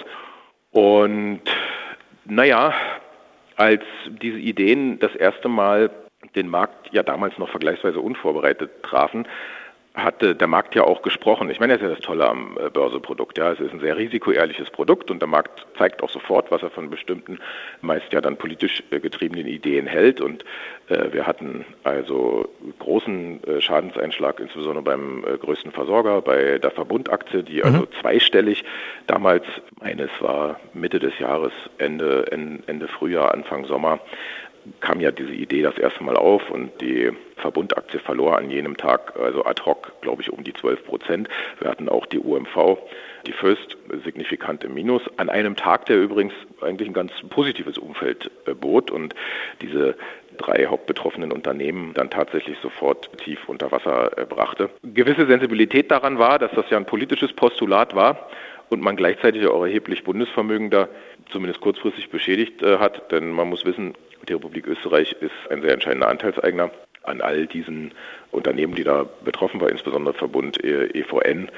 Und 0.70 1.42
naja, 2.24 2.72
als 3.62 3.84
diese 4.08 4.38
Ideen 4.38 4.98
das 4.98 5.14
erste 5.14 5.48
Mal 5.48 5.90
den 6.34 6.48
Markt 6.48 6.92
ja 6.92 7.04
damals 7.04 7.38
noch 7.38 7.48
vergleichsweise 7.48 8.00
unvorbereitet 8.00 8.82
trafen, 8.82 9.26
hatte 9.94 10.34
der 10.34 10.46
Markt 10.46 10.74
ja 10.74 10.84
auch 10.84 11.02
gesprochen. 11.02 11.50
Ich 11.50 11.60
meine, 11.60 11.74
das 11.74 11.82
ist 11.82 11.88
ja 11.88 11.94
das 11.94 12.04
Tolle 12.04 12.26
am 12.28 12.56
äh, 12.58 12.70
Börseprodukt. 12.70 13.36
Ja, 13.36 13.52
es 13.52 13.60
ist 13.60 13.72
ein 13.72 13.80
sehr 13.80 13.96
risikoehrliches 13.96 14.70
Produkt 14.70 15.10
und 15.10 15.20
der 15.20 15.28
Markt 15.28 15.66
zeigt 15.76 16.02
auch 16.02 16.08
sofort, 16.08 16.50
was 16.50 16.62
er 16.62 16.70
von 16.70 16.88
bestimmten, 16.88 17.38
meist 17.82 18.10
ja 18.12 18.22
dann 18.22 18.36
politisch 18.36 18.82
äh, 18.90 19.00
getriebenen 19.00 19.46
Ideen 19.46 19.86
hält. 19.86 20.22
Und 20.22 20.44
äh, 20.88 21.12
wir 21.12 21.26
hatten 21.26 21.66
also 21.84 22.48
großen 22.78 23.44
äh, 23.44 23.60
Schadenseinschlag, 23.60 24.40
insbesondere 24.40 24.82
beim 24.82 25.24
äh, 25.24 25.36
größten 25.36 25.72
Versorger, 25.72 26.22
bei 26.22 26.58
der 26.58 26.70
Verbundaktie, 26.70 27.42
die 27.42 27.62
also 27.62 27.80
mhm. 27.80 27.88
zweistellig 28.00 28.64
damals, 29.06 29.44
meines 29.78 30.10
war 30.20 30.58
Mitte 30.72 31.00
des 31.00 31.18
Jahres, 31.18 31.52
Ende, 31.76 32.32
Ende 32.32 32.88
Frühjahr, 32.88 33.34
Anfang 33.34 33.66
Sommer, 33.66 34.00
kam 34.80 35.00
ja 35.00 35.10
diese 35.10 35.32
Idee 35.32 35.62
das 35.62 35.76
erste 35.78 36.02
Mal 36.04 36.16
auf 36.16 36.50
und 36.50 36.80
die 36.80 37.10
Verbundaktie 37.36 37.98
verlor 37.98 38.38
an 38.38 38.50
jenem 38.50 38.76
Tag, 38.76 39.14
also 39.18 39.44
ad 39.44 39.62
hoc, 39.64 39.92
glaube 40.00 40.22
ich, 40.22 40.32
um 40.32 40.44
die 40.44 40.52
12 40.52 40.84
Prozent. 40.84 41.28
Wir 41.60 41.70
hatten 41.70 41.88
auch 41.88 42.06
die 42.06 42.18
UMV, 42.18 42.78
die 43.26 43.32
First, 43.32 43.76
signifikant 44.04 44.64
im 44.64 44.74
Minus. 44.74 45.02
An 45.16 45.28
einem 45.28 45.56
Tag, 45.56 45.86
der 45.86 46.00
übrigens 46.00 46.34
eigentlich 46.60 46.88
ein 46.88 46.94
ganz 46.94 47.12
positives 47.30 47.78
Umfeld 47.78 48.30
äh, 48.46 48.54
bot 48.54 48.90
und 48.90 49.14
diese 49.60 49.96
drei 50.38 50.66
hauptbetroffenen 50.66 51.32
Unternehmen 51.32 51.92
dann 51.94 52.10
tatsächlich 52.10 52.56
sofort 52.62 53.10
tief 53.18 53.48
unter 53.48 53.70
Wasser 53.72 54.16
äh, 54.16 54.24
brachte. 54.24 54.70
Gewisse 54.82 55.26
Sensibilität 55.26 55.90
daran 55.90 56.18
war, 56.18 56.38
dass 56.38 56.52
das 56.52 56.70
ja 56.70 56.76
ein 56.76 56.86
politisches 56.86 57.32
Postulat 57.32 57.94
war 57.94 58.28
und 58.72 58.80
man 58.80 58.96
gleichzeitig 58.96 59.46
auch 59.46 59.62
erheblich 59.62 60.02
Bundesvermögen 60.04 60.70
da 60.70 60.88
zumindest 61.32 61.60
kurzfristig 61.60 62.10
beschädigt 62.10 62.62
äh, 62.62 62.78
hat. 62.78 63.10
Denn 63.10 63.30
man 63.30 63.48
muss 63.48 63.64
wissen, 63.64 63.94
die 64.28 64.34
Republik 64.34 64.66
Österreich 64.66 65.16
ist 65.20 65.32
ein 65.50 65.62
sehr 65.62 65.72
entscheidender 65.72 66.08
Anteilseigner 66.08 66.70
an 67.02 67.20
all 67.20 67.46
diesen 67.46 67.92
Unternehmen, 68.30 68.74
die 68.74 68.84
da 68.84 69.06
betroffen 69.24 69.60
waren, 69.60 69.70
insbesondere 69.70 70.14
Verbund 70.14 70.62
EVN 70.62 71.50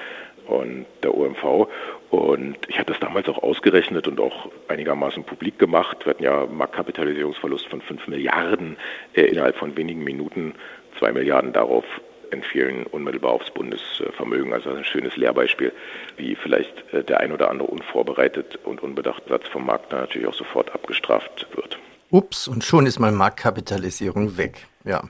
und 0.46 0.86
der 1.02 1.14
OMV. 1.14 1.68
Und 2.10 2.56
ich 2.68 2.78
hatte 2.78 2.92
es 2.92 3.00
damals 3.00 3.28
auch 3.28 3.42
ausgerechnet 3.42 4.08
und 4.08 4.20
auch 4.20 4.50
einigermaßen 4.68 5.24
publik 5.24 5.58
gemacht. 5.58 6.04
Wir 6.04 6.10
hatten 6.10 6.22
ja 6.22 6.46
Marktkapitalisierungsverlust 6.46 7.66
von 7.68 7.80
5 7.80 8.08
Milliarden 8.08 8.76
äh, 9.14 9.22
innerhalb 9.22 9.56
von 9.56 9.76
wenigen 9.76 10.04
Minuten, 10.04 10.54
2 10.98 11.12
Milliarden 11.12 11.52
darauf 11.52 11.84
entfielen 12.30 12.86
unmittelbar 12.86 13.32
aufs 13.32 13.50
Bundesvermögen. 13.50 14.52
Also 14.52 14.70
ein 14.70 14.84
schönes 14.84 15.16
Lehrbeispiel, 15.16 15.72
wie 16.16 16.34
vielleicht 16.36 16.92
äh, 16.92 17.04
der 17.04 17.20
ein 17.20 17.32
oder 17.32 17.50
andere 17.50 17.68
unvorbereitet 17.68 18.58
und 18.64 18.82
unbedachte 18.82 19.28
Satz 19.28 19.48
vom 19.48 19.66
Markt 19.66 19.92
dann 19.92 20.00
natürlich 20.00 20.28
auch 20.28 20.34
sofort 20.34 20.74
abgestraft 20.74 21.46
wird. 21.54 21.78
Ups, 22.10 22.48
und 22.48 22.64
schon 22.64 22.86
ist 22.86 22.98
meine 22.98 23.16
Marktkapitalisierung 23.16 24.36
weg. 24.36 24.66
Ja. 24.84 25.02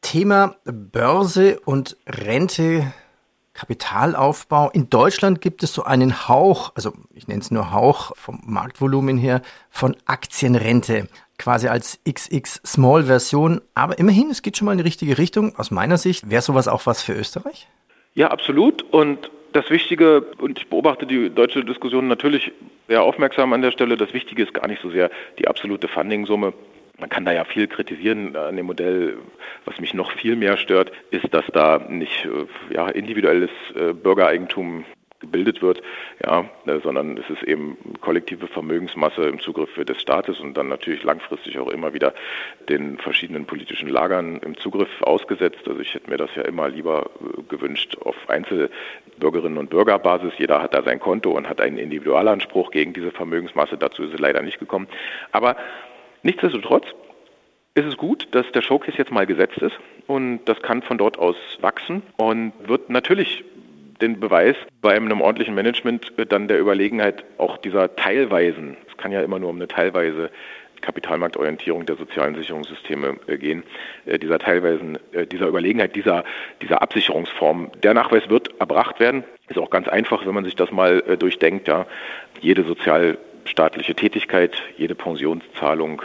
Thema 0.00 0.56
Börse 0.64 1.58
und 1.64 1.96
Rente, 2.06 2.92
Kapitalaufbau. 3.54 4.70
In 4.70 4.88
Deutschland 4.90 5.40
gibt 5.40 5.62
es 5.62 5.72
so 5.72 5.82
einen 5.82 6.28
Hauch, 6.28 6.72
also 6.74 6.92
ich 7.14 7.26
nenne 7.26 7.40
es 7.40 7.50
nur 7.50 7.72
Hauch 7.72 8.12
vom 8.16 8.40
Marktvolumen 8.44 9.18
her, 9.18 9.42
von 9.70 9.96
Aktienrente 10.04 11.08
quasi 11.38 11.68
als 11.68 12.00
XX 12.08 12.60
Small 12.64 13.04
Version. 13.04 13.60
Aber 13.74 13.98
immerhin, 13.98 14.30
es 14.30 14.42
geht 14.42 14.56
schon 14.56 14.66
mal 14.66 14.72
in 14.72 14.78
die 14.78 14.84
richtige 14.84 15.18
Richtung. 15.18 15.54
Aus 15.56 15.70
meiner 15.70 15.98
Sicht 15.98 16.30
wäre 16.30 16.42
sowas 16.42 16.68
auch 16.68 16.86
was 16.86 17.02
für 17.02 17.12
Österreich? 17.12 17.68
Ja, 18.14 18.30
absolut. 18.30 18.82
Und 18.92 19.30
das 19.52 19.70
Wichtige, 19.70 20.22
und 20.38 20.58
ich 20.58 20.68
beobachte 20.68 21.06
die 21.06 21.30
deutsche 21.30 21.64
Diskussion 21.64 22.08
natürlich 22.08 22.52
sehr 22.88 23.02
aufmerksam 23.02 23.52
an 23.52 23.62
der 23.62 23.72
Stelle, 23.72 23.96
das 23.96 24.12
Wichtige 24.12 24.42
ist 24.42 24.54
gar 24.54 24.68
nicht 24.68 24.82
so 24.82 24.90
sehr 24.90 25.10
die 25.38 25.48
absolute 25.48 25.88
Funding-Summe. 25.88 26.52
Man 26.98 27.08
kann 27.10 27.24
da 27.24 27.32
ja 27.32 27.44
viel 27.44 27.66
kritisieren 27.66 28.36
an 28.36 28.56
dem 28.56 28.66
Modell. 28.66 29.18
Was 29.66 29.80
mich 29.80 29.92
noch 29.92 30.12
viel 30.12 30.36
mehr 30.36 30.56
stört, 30.56 30.92
ist, 31.10 31.32
dass 31.32 31.44
da 31.52 31.78
nicht 31.78 32.24
äh, 32.24 32.74
ja, 32.74 32.88
individuelles 32.88 33.50
äh, 33.74 33.92
Bürgereigentum 33.92 34.84
gebildet 35.26 35.62
wird, 35.62 35.82
ja, 36.24 36.48
äh, 36.66 36.80
sondern 36.80 37.18
es 37.18 37.28
ist 37.28 37.42
eben 37.42 37.76
kollektive 38.00 38.46
Vermögensmasse 38.46 39.22
im 39.22 39.40
Zugriff 39.40 39.74
des 39.74 40.00
Staates 40.00 40.40
und 40.40 40.56
dann 40.56 40.68
natürlich 40.68 41.02
langfristig 41.02 41.58
auch 41.58 41.68
immer 41.68 41.92
wieder 41.92 42.14
den 42.68 42.98
verschiedenen 42.98 43.44
politischen 43.44 43.88
Lagern 43.88 44.38
im 44.38 44.56
Zugriff 44.56 44.88
ausgesetzt. 45.02 45.66
Also 45.66 45.80
ich 45.80 45.94
hätte 45.94 46.08
mir 46.10 46.16
das 46.16 46.30
ja 46.34 46.42
immer 46.42 46.68
lieber 46.68 47.10
äh, 47.20 47.42
gewünscht 47.48 47.96
auf 48.00 48.16
Einzelbürgerinnen 48.28 49.58
und 49.58 49.70
Bürgerbasis. 49.70 50.32
Jeder 50.38 50.62
hat 50.62 50.74
da 50.74 50.82
sein 50.82 51.00
Konto 51.00 51.30
und 51.32 51.48
hat 51.48 51.60
einen 51.60 51.78
Individualanspruch 51.78 52.70
gegen 52.70 52.92
diese 52.92 53.10
Vermögensmasse. 53.10 53.76
Dazu 53.76 54.04
ist 54.04 54.14
es 54.14 54.20
leider 54.20 54.42
nicht 54.42 54.58
gekommen. 54.58 54.88
Aber 55.32 55.56
nichtsdestotrotz 56.22 56.86
ist 57.76 57.86
es 57.86 57.96
gut, 57.96 58.26
dass 58.30 58.50
der 58.52 58.62
Showcase 58.62 58.96
jetzt 58.96 59.12
mal 59.12 59.26
gesetzt 59.26 59.58
ist 59.58 59.76
und 60.06 60.40
das 60.46 60.60
kann 60.62 60.82
von 60.82 60.96
dort 60.96 61.18
aus 61.18 61.36
wachsen 61.60 62.02
und 62.16 62.52
wird 62.66 62.88
natürlich 62.88 63.44
den 64.00 64.20
Beweis 64.20 64.56
bei 64.82 64.94
einem 64.94 65.20
ordentlichen 65.20 65.54
Management 65.54 66.12
dann 66.28 66.48
der 66.48 66.60
Überlegenheit 66.60 67.24
auch 67.38 67.56
dieser 67.56 67.96
teilweisen, 67.96 68.76
es 68.88 68.96
kann 68.96 69.12
ja 69.12 69.22
immer 69.22 69.38
nur 69.38 69.50
um 69.50 69.56
eine 69.56 69.68
teilweise 69.68 70.30
Kapitalmarktorientierung 70.80 71.86
der 71.86 71.96
sozialen 71.96 72.34
Sicherungssysteme 72.34 73.16
äh, 73.26 73.38
gehen, 73.38 73.64
äh, 74.06 74.18
dieser 74.18 74.38
teilweisen, 74.38 74.98
äh, 75.12 75.26
dieser 75.26 75.48
Überlegenheit, 75.48 75.96
dieser, 75.96 76.24
dieser 76.62 76.82
Absicherungsform. 76.82 77.70
Der 77.82 77.94
Nachweis 77.94 78.28
wird 78.28 78.58
erbracht 78.60 79.00
werden. 79.00 79.24
Ist 79.48 79.58
auch 79.58 79.70
ganz 79.70 79.88
einfach, 79.88 80.26
wenn 80.26 80.34
man 80.34 80.44
sich 80.44 80.56
das 80.56 80.70
mal 80.72 81.00
durchdenkt. 81.18 81.68
Ja. 81.68 81.86
Jede 82.40 82.64
sozialstaatliche 82.64 83.94
Tätigkeit, 83.94 84.60
jede 84.76 84.94
Pensionszahlung, 84.94 86.02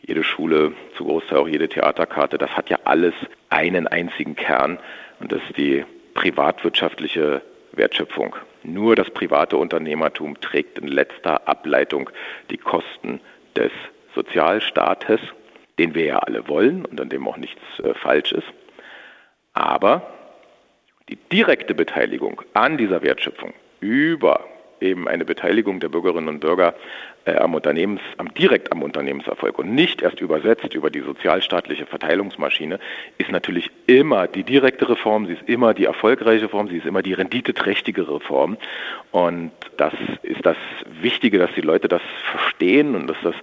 jede 0.00 0.22
Schule, 0.22 0.72
zu 0.96 1.04
Großteil 1.04 1.38
auch 1.38 1.48
jede 1.48 1.68
Theaterkarte, 1.68 2.38
das 2.38 2.56
hat 2.56 2.70
ja 2.70 2.78
alles 2.84 3.14
einen 3.50 3.86
einzigen 3.88 4.36
Kern 4.36 4.78
und 5.20 5.32
das 5.32 5.42
ist 5.48 5.56
die 5.56 5.84
privatwirtschaftliche 6.18 7.42
Wertschöpfung. 7.70 8.34
Nur 8.64 8.96
das 8.96 9.08
private 9.08 9.56
Unternehmertum 9.56 10.40
trägt 10.40 10.76
in 10.80 10.88
letzter 10.88 11.46
Ableitung 11.46 12.10
die 12.50 12.56
Kosten 12.56 13.20
des 13.54 13.70
Sozialstaates, 14.16 15.20
den 15.78 15.94
wir 15.94 16.04
ja 16.04 16.18
alle 16.18 16.48
wollen 16.48 16.84
und 16.84 17.00
an 17.00 17.08
dem 17.08 17.28
auch 17.28 17.36
nichts 17.36 17.62
äh, 17.84 17.94
falsch 17.94 18.32
ist. 18.32 18.48
Aber 19.52 20.12
die 21.08 21.14
direkte 21.30 21.72
Beteiligung 21.72 22.42
an 22.52 22.76
dieser 22.78 23.02
Wertschöpfung 23.02 23.54
über 23.78 24.44
eben 24.80 25.08
eine 25.08 25.24
Beteiligung 25.24 25.80
der 25.80 25.88
Bürgerinnen 25.88 26.28
und 26.28 26.40
Bürger 26.40 26.74
äh, 27.24 27.36
am 27.36 27.54
Unternehmens, 27.54 28.00
am, 28.16 28.32
direkt 28.34 28.72
am 28.72 28.82
Unternehmenserfolg 28.82 29.58
und 29.58 29.74
nicht 29.74 30.02
erst 30.02 30.20
übersetzt 30.20 30.74
über 30.74 30.90
die 30.90 31.00
sozialstaatliche 31.00 31.86
Verteilungsmaschine, 31.86 32.78
ist 33.18 33.30
natürlich 33.30 33.70
immer 33.86 34.26
die 34.26 34.44
direkte 34.44 34.88
Reform, 34.88 35.26
sie 35.26 35.34
ist 35.34 35.48
immer 35.48 35.74
die 35.74 35.84
erfolgreiche 35.84 36.48
Form, 36.48 36.68
sie 36.68 36.78
ist 36.78 36.86
immer 36.86 37.02
die 37.02 37.12
renditeträchtigere 37.12 38.20
Form. 38.20 38.56
Und 39.10 39.52
das 39.76 39.94
ist 40.22 40.44
das 40.44 40.56
Wichtige, 41.00 41.38
dass 41.38 41.52
die 41.54 41.60
Leute 41.60 41.88
das 41.88 42.02
verstehen 42.30 42.94
und 42.94 43.06
dass 43.08 43.18
das 43.22 43.34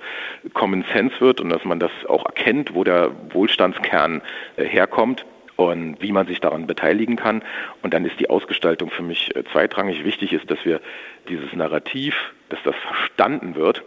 Common 0.53 0.83
Sense 0.93 1.19
wird 1.19 1.41
und 1.41 1.49
dass 1.49 1.63
man 1.65 1.79
das 1.79 1.91
auch 2.07 2.25
erkennt, 2.25 2.73
wo 2.73 2.83
der 2.83 3.11
Wohlstandskern 3.31 4.21
äh, 4.57 4.65
herkommt 4.65 5.25
und 5.55 6.01
wie 6.01 6.11
man 6.11 6.27
sich 6.27 6.41
daran 6.41 6.67
beteiligen 6.67 7.15
kann. 7.15 7.43
Und 7.81 7.93
dann 7.93 8.05
ist 8.05 8.19
die 8.19 8.29
Ausgestaltung 8.29 8.89
für 8.89 9.03
mich 9.03 9.35
äh, 9.35 9.43
zweitrangig. 9.51 10.03
Wichtig 10.03 10.33
ist, 10.33 10.49
dass 10.49 10.63
wir 10.65 10.81
dieses 11.29 11.53
Narrativ, 11.53 12.15
dass 12.49 12.59
das 12.63 12.75
verstanden 12.75 13.55
wird 13.55 13.83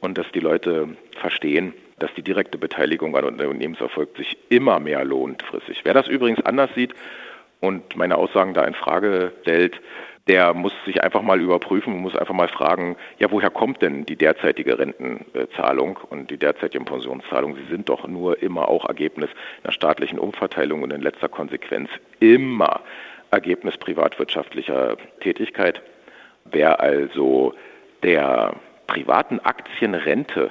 und 0.00 0.18
dass 0.18 0.30
die 0.32 0.40
Leute 0.40 0.96
verstehen, 1.20 1.74
dass 1.98 2.12
die 2.14 2.22
direkte 2.22 2.58
Beteiligung 2.58 3.16
an 3.16 3.24
Unternehmenserfolg 3.24 4.16
sich 4.16 4.36
immer 4.48 4.80
mehr 4.80 5.04
lohnt 5.04 5.42
fristig. 5.42 5.80
Wer 5.84 5.94
das 5.94 6.08
übrigens 6.08 6.44
anders 6.44 6.70
sieht 6.74 6.94
und 7.60 7.96
meine 7.96 8.16
Aussagen 8.16 8.54
da 8.54 8.64
in 8.64 8.74
Frage 8.74 9.32
stellt, 9.42 9.80
der 10.28 10.54
muss 10.54 10.72
sich 10.84 11.02
einfach 11.02 11.22
mal 11.22 11.40
überprüfen 11.40 11.94
und 11.94 12.00
muss 12.00 12.16
einfach 12.16 12.34
mal 12.34 12.48
fragen, 12.48 12.96
ja, 13.18 13.30
woher 13.30 13.50
kommt 13.50 13.82
denn 13.82 14.06
die 14.06 14.16
derzeitige 14.16 14.78
Rentenzahlung 14.78 15.98
und 16.10 16.30
die 16.30 16.36
derzeitige 16.36 16.84
Pensionszahlung? 16.84 17.56
Sie 17.56 17.66
sind 17.70 17.88
doch 17.88 18.06
nur 18.06 18.40
immer 18.40 18.68
auch 18.68 18.86
Ergebnis 18.86 19.30
einer 19.64 19.72
staatlichen 19.72 20.18
Umverteilung 20.18 20.82
und 20.82 20.92
in 20.92 21.02
letzter 21.02 21.28
Konsequenz 21.28 21.90
immer 22.20 22.80
Ergebnis 23.32 23.76
privatwirtschaftlicher 23.78 24.96
Tätigkeit. 25.20 25.82
Wer 26.44 26.80
also 26.80 27.54
der 28.02 28.54
privaten 28.86 29.40
Aktienrente 29.40 30.50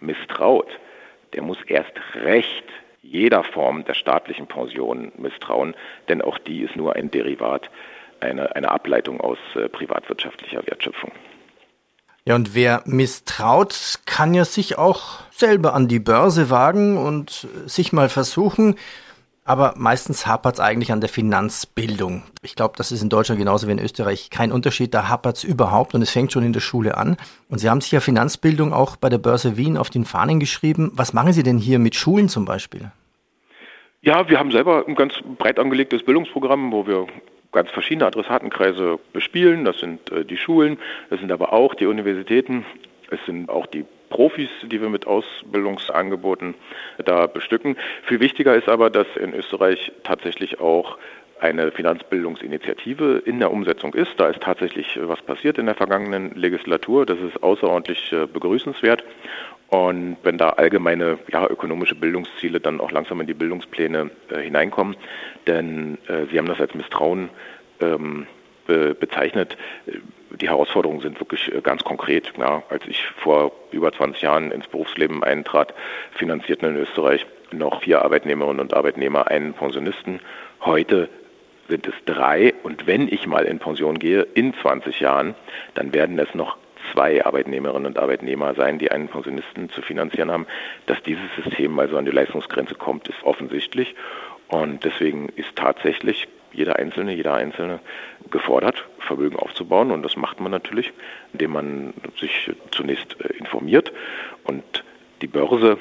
misstraut, 0.00 0.80
der 1.34 1.42
muss 1.42 1.58
erst 1.66 1.92
recht 2.24 2.64
jeder 3.02 3.44
Form 3.44 3.84
der 3.84 3.94
staatlichen 3.94 4.46
Pension 4.46 5.12
misstrauen, 5.16 5.74
denn 6.08 6.22
auch 6.22 6.38
die 6.38 6.62
ist 6.62 6.74
nur 6.74 6.96
ein 6.96 7.10
Derivat 7.10 7.70
eine, 8.20 8.54
eine 8.56 8.70
Ableitung 8.70 9.20
aus 9.20 9.38
äh, 9.54 9.68
privatwirtschaftlicher 9.68 10.66
Wertschöpfung. 10.66 11.12
Ja, 12.24 12.34
und 12.34 12.56
wer 12.56 12.82
misstraut, 12.86 14.00
kann 14.04 14.34
ja 14.34 14.44
sich 14.44 14.78
auch 14.78 15.20
selber 15.30 15.74
an 15.74 15.86
die 15.86 16.00
Börse 16.00 16.50
wagen 16.50 16.98
und 16.98 17.46
sich 17.66 17.92
mal 17.92 18.08
versuchen. 18.08 18.74
Aber 19.44 19.74
meistens 19.76 20.26
hapert 20.26 20.54
es 20.54 20.60
eigentlich 20.60 20.90
an 20.90 21.00
der 21.00 21.08
Finanzbildung. 21.08 22.24
Ich 22.42 22.56
glaube, 22.56 22.74
das 22.76 22.90
ist 22.90 23.00
in 23.00 23.08
Deutschland 23.08 23.38
genauso 23.38 23.68
wie 23.68 23.72
in 23.72 23.78
Österreich 23.78 24.28
kein 24.28 24.50
Unterschied. 24.50 24.92
Da 24.92 25.08
hapert 25.08 25.36
es 25.36 25.44
überhaupt 25.44 25.94
und 25.94 26.02
es 26.02 26.10
fängt 26.10 26.32
schon 26.32 26.42
in 26.42 26.52
der 26.52 26.58
Schule 26.58 26.96
an. 26.96 27.16
Und 27.48 27.58
Sie 27.58 27.70
haben 27.70 27.80
sich 27.80 27.92
ja 27.92 28.00
Finanzbildung 28.00 28.72
auch 28.72 28.96
bei 28.96 29.08
der 29.08 29.18
Börse 29.18 29.56
Wien 29.56 29.76
auf 29.76 29.88
den 29.88 30.04
Fahnen 30.04 30.40
geschrieben. 30.40 30.90
Was 30.94 31.12
machen 31.12 31.32
Sie 31.32 31.44
denn 31.44 31.58
hier 31.58 31.78
mit 31.78 31.94
Schulen 31.94 32.28
zum 32.28 32.44
Beispiel? 32.44 32.90
Ja, 34.02 34.28
wir 34.28 34.40
haben 34.40 34.50
selber 34.50 34.84
ein 34.88 34.96
ganz 34.96 35.14
breit 35.38 35.60
angelegtes 35.60 36.04
Bildungsprogramm, 36.04 36.72
wo 36.72 36.84
wir 36.88 37.06
ganz 37.52 37.70
verschiedene 37.70 38.06
Adressatenkreise 38.06 38.98
bespielen. 39.12 39.64
Das 39.64 39.78
sind 39.78 40.10
äh, 40.12 40.24
die 40.24 40.36
Schulen, 40.36 40.78
das 41.10 41.20
sind 41.20 41.32
aber 41.32 41.52
auch 41.52 41.74
die 41.74 41.86
Universitäten, 41.86 42.64
es 43.10 43.24
sind 43.26 43.48
auch 43.48 43.66
die 43.66 43.84
Profis, 44.08 44.48
die 44.62 44.80
wir 44.80 44.88
mit 44.88 45.06
Ausbildungsangeboten 45.06 46.54
da 47.04 47.26
bestücken. 47.26 47.76
Viel 48.04 48.20
wichtiger 48.20 48.54
ist 48.54 48.68
aber, 48.68 48.90
dass 48.90 49.06
in 49.16 49.34
Österreich 49.34 49.92
tatsächlich 50.04 50.60
auch 50.60 50.96
eine 51.40 51.70
Finanzbildungsinitiative 51.70 53.22
in 53.24 53.40
der 53.40 53.50
Umsetzung 53.50 53.94
ist. 53.94 54.12
Da 54.16 54.28
ist 54.28 54.40
tatsächlich 54.40 54.98
was 55.02 55.20
passiert 55.22 55.58
in 55.58 55.66
der 55.66 55.74
vergangenen 55.74 56.34
Legislatur. 56.34 57.04
Das 57.04 57.18
ist 57.20 57.42
außerordentlich 57.42 58.12
äh, 58.12 58.26
begrüßenswert. 58.26 59.04
Und 59.68 60.16
wenn 60.22 60.38
da 60.38 60.50
allgemeine 60.50 61.18
ja, 61.32 61.46
ökonomische 61.48 61.96
Bildungsziele 61.96 62.60
dann 62.60 62.80
auch 62.80 62.92
langsam 62.92 63.20
in 63.20 63.26
die 63.26 63.34
Bildungspläne 63.34 64.10
äh, 64.30 64.38
hineinkommen, 64.38 64.96
denn 65.46 65.98
äh, 66.06 66.26
Sie 66.30 66.38
haben 66.38 66.46
das 66.46 66.60
als 66.60 66.74
Misstrauen 66.74 67.30
ähm, 67.80 68.26
be 68.66 68.94
bezeichnet. 68.94 69.56
Die 70.30 70.48
Herausforderungen 70.48 71.00
sind 71.00 71.20
wirklich 71.20 71.52
äh, 71.52 71.60
ganz 71.60 71.82
konkret. 71.82 72.32
Ja, 72.38 72.62
als 72.68 72.86
ich 72.86 73.04
vor 73.16 73.52
über 73.72 73.92
20 73.92 74.22
Jahren 74.22 74.52
ins 74.52 74.68
Berufsleben 74.68 75.24
eintrat, 75.24 75.74
finanzierten 76.12 76.68
in 76.68 76.76
Österreich 76.76 77.26
noch 77.50 77.82
vier 77.82 78.02
Arbeitnehmerinnen 78.02 78.60
und 78.60 78.74
Arbeitnehmer 78.74 79.28
einen 79.28 79.52
Pensionisten. 79.52 80.20
Heute 80.60 81.08
sind 81.68 81.86
es 81.86 81.94
drei 82.04 82.54
und 82.62 82.86
wenn 82.86 83.08
ich 83.08 83.26
mal 83.26 83.44
in 83.44 83.58
Pension 83.58 83.98
gehe 83.98 84.22
in 84.34 84.54
20 84.54 85.00
Jahren, 85.00 85.34
dann 85.74 85.92
werden 85.92 86.18
es 86.18 86.32
noch 86.34 86.56
zwei 86.92 87.24
Arbeitnehmerinnen 87.24 87.86
und 87.86 87.98
Arbeitnehmer 87.98 88.54
sein, 88.54 88.78
die 88.78 88.90
einen 88.90 89.08
Pensionisten 89.08 89.70
zu 89.70 89.82
finanzieren 89.82 90.30
haben. 90.30 90.46
Dass 90.86 91.02
dieses 91.02 91.24
System 91.42 91.78
also 91.78 91.96
an 91.96 92.04
die 92.04 92.10
Leistungsgrenze 92.10 92.74
kommt, 92.74 93.08
ist 93.08 93.22
offensichtlich. 93.22 93.94
Und 94.48 94.84
deswegen 94.84 95.28
ist 95.30 95.56
tatsächlich 95.56 96.28
jeder 96.52 96.76
Einzelne, 96.76 97.14
jeder 97.14 97.34
Einzelne 97.34 97.80
gefordert, 98.30 98.84
Vermögen 98.98 99.36
aufzubauen. 99.36 99.90
Und 99.90 100.02
das 100.02 100.16
macht 100.16 100.40
man 100.40 100.50
natürlich, 100.50 100.92
indem 101.32 101.52
man 101.52 101.94
sich 102.18 102.50
zunächst 102.70 103.16
äh, 103.20 103.34
informiert. 103.34 103.92
Und 104.44 104.84
die 105.22 105.26
Börse, 105.26 105.78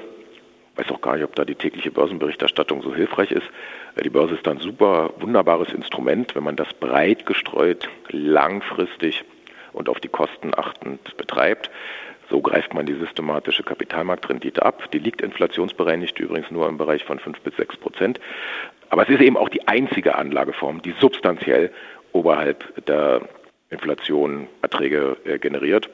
weiß 0.75 0.91
auch 0.91 1.01
gar 1.01 1.15
nicht, 1.15 1.23
ob 1.23 1.35
da 1.35 1.45
die 1.45 1.55
tägliche 1.55 1.91
Börsenberichterstattung 1.91 2.81
so 2.81 2.93
hilfreich 2.93 3.31
ist. 3.31 3.47
Äh, 3.95 4.03
die 4.03 4.09
Börse 4.09 4.35
ist 4.35 4.47
ein 4.47 4.59
super, 4.59 5.13
wunderbares 5.19 5.71
Instrument, 5.73 6.35
wenn 6.35 6.43
man 6.43 6.55
das 6.55 6.73
breit 6.73 7.25
gestreut, 7.25 7.87
langfristig 8.09 9.23
und 9.75 9.89
auf 9.89 9.99
die 9.99 10.07
Kosten 10.07 10.53
achtend 10.55 11.15
betreibt. 11.17 11.69
So 12.29 12.41
greift 12.41 12.73
man 12.73 12.85
die 12.85 12.95
systematische 12.95 13.63
Kapitalmarktrendite 13.63 14.63
ab. 14.63 14.89
Die 14.91 14.99
liegt 14.99 15.21
inflationsbereinigt 15.21 16.19
übrigens 16.19 16.49
nur 16.49 16.67
im 16.67 16.77
Bereich 16.77 17.03
von 17.03 17.19
5 17.19 17.39
bis 17.41 17.55
6 17.57 17.77
Prozent. 17.77 18.19
Aber 18.89 19.03
es 19.03 19.09
ist 19.09 19.21
eben 19.21 19.37
auch 19.37 19.49
die 19.49 19.67
einzige 19.67 20.15
Anlageform, 20.15 20.81
die 20.81 20.95
substanziell 20.99 21.71
oberhalb 22.13 22.85
der 22.85 23.21
Inflation 23.69 24.47
Erträge 24.61 25.17
äh, 25.25 25.37
generiert. 25.37 25.89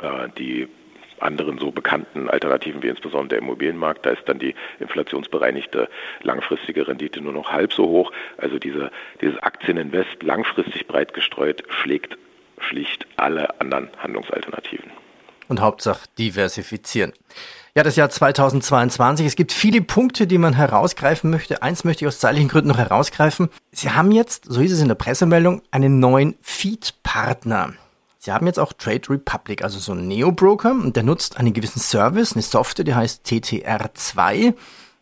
Äh, 0.00 0.28
die 0.38 0.68
anderen 1.20 1.58
so 1.58 1.70
bekannten 1.70 2.28
Alternativen 2.28 2.82
wie 2.82 2.88
insbesondere 2.88 3.28
der 3.28 3.38
Immobilienmarkt, 3.38 4.04
da 4.04 4.10
ist 4.10 4.28
dann 4.28 4.38
die 4.38 4.54
inflationsbereinigte 4.80 5.88
langfristige 6.22 6.88
Rendite 6.88 7.20
nur 7.20 7.32
noch 7.32 7.52
halb 7.52 7.72
so 7.72 7.86
hoch. 7.86 8.12
Also 8.36 8.58
diese, 8.58 8.90
dieses 9.20 9.38
Aktieninvest 9.38 10.22
langfristig 10.22 10.86
breit 10.86 11.14
gestreut 11.14 11.62
schlägt 11.68 12.18
schlicht 12.68 13.06
alle 13.16 13.60
anderen 13.60 13.90
Handlungsalternativen. 13.98 14.90
Und 15.48 15.60
Hauptsache 15.60 16.08
diversifizieren. 16.18 17.12
Ja, 17.76 17.82
das 17.82 17.96
Jahr 17.96 18.08
2022. 18.08 19.26
Es 19.26 19.36
gibt 19.36 19.52
viele 19.52 19.82
Punkte, 19.82 20.26
die 20.26 20.38
man 20.38 20.54
herausgreifen 20.54 21.28
möchte. 21.28 21.62
Eins 21.62 21.82
möchte 21.82 22.04
ich 22.04 22.08
aus 22.08 22.20
zeitlichen 22.20 22.48
Gründen 22.48 22.68
noch 22.68 22.78
herausgreifen. 22.78 23.48
Sie 23.72 23.90
haben 23.90 24.12
jetzt, 24.12 24.44
so 24.46 24.60
hieß 24.60 24.72
es 24.72 24.80
in 24.80 24.88
der 24.88 24.94
Pressemeldung, 24.94 25.60
einen 25.72 25.98
neuen 25.98 26.36
Feed-Partner. 26.40 27.74
Sie 28.18 28.32
haben 28.32 28.46
jetzt 28.46 28.60
auch 28.60 28.72
Trade 28.72 29.10
Republic, 29.10 29.62
also 29.62 29.78
so 29.78 29.92
einen 29.92 30.08
Neo-Broker, 30.08 30.70
und 30.70 30.96
der 30.96 31.02
nutzt 31.02 31.36
einen 31.36 31.52
gewissen 31.52 31.80
Service, 31.80 32.34
eine 32.34 32.42
Software, 32.42 32.84
die 32.84 32.94
heißt 32.94 33.26
TTR2. 33.26 34.52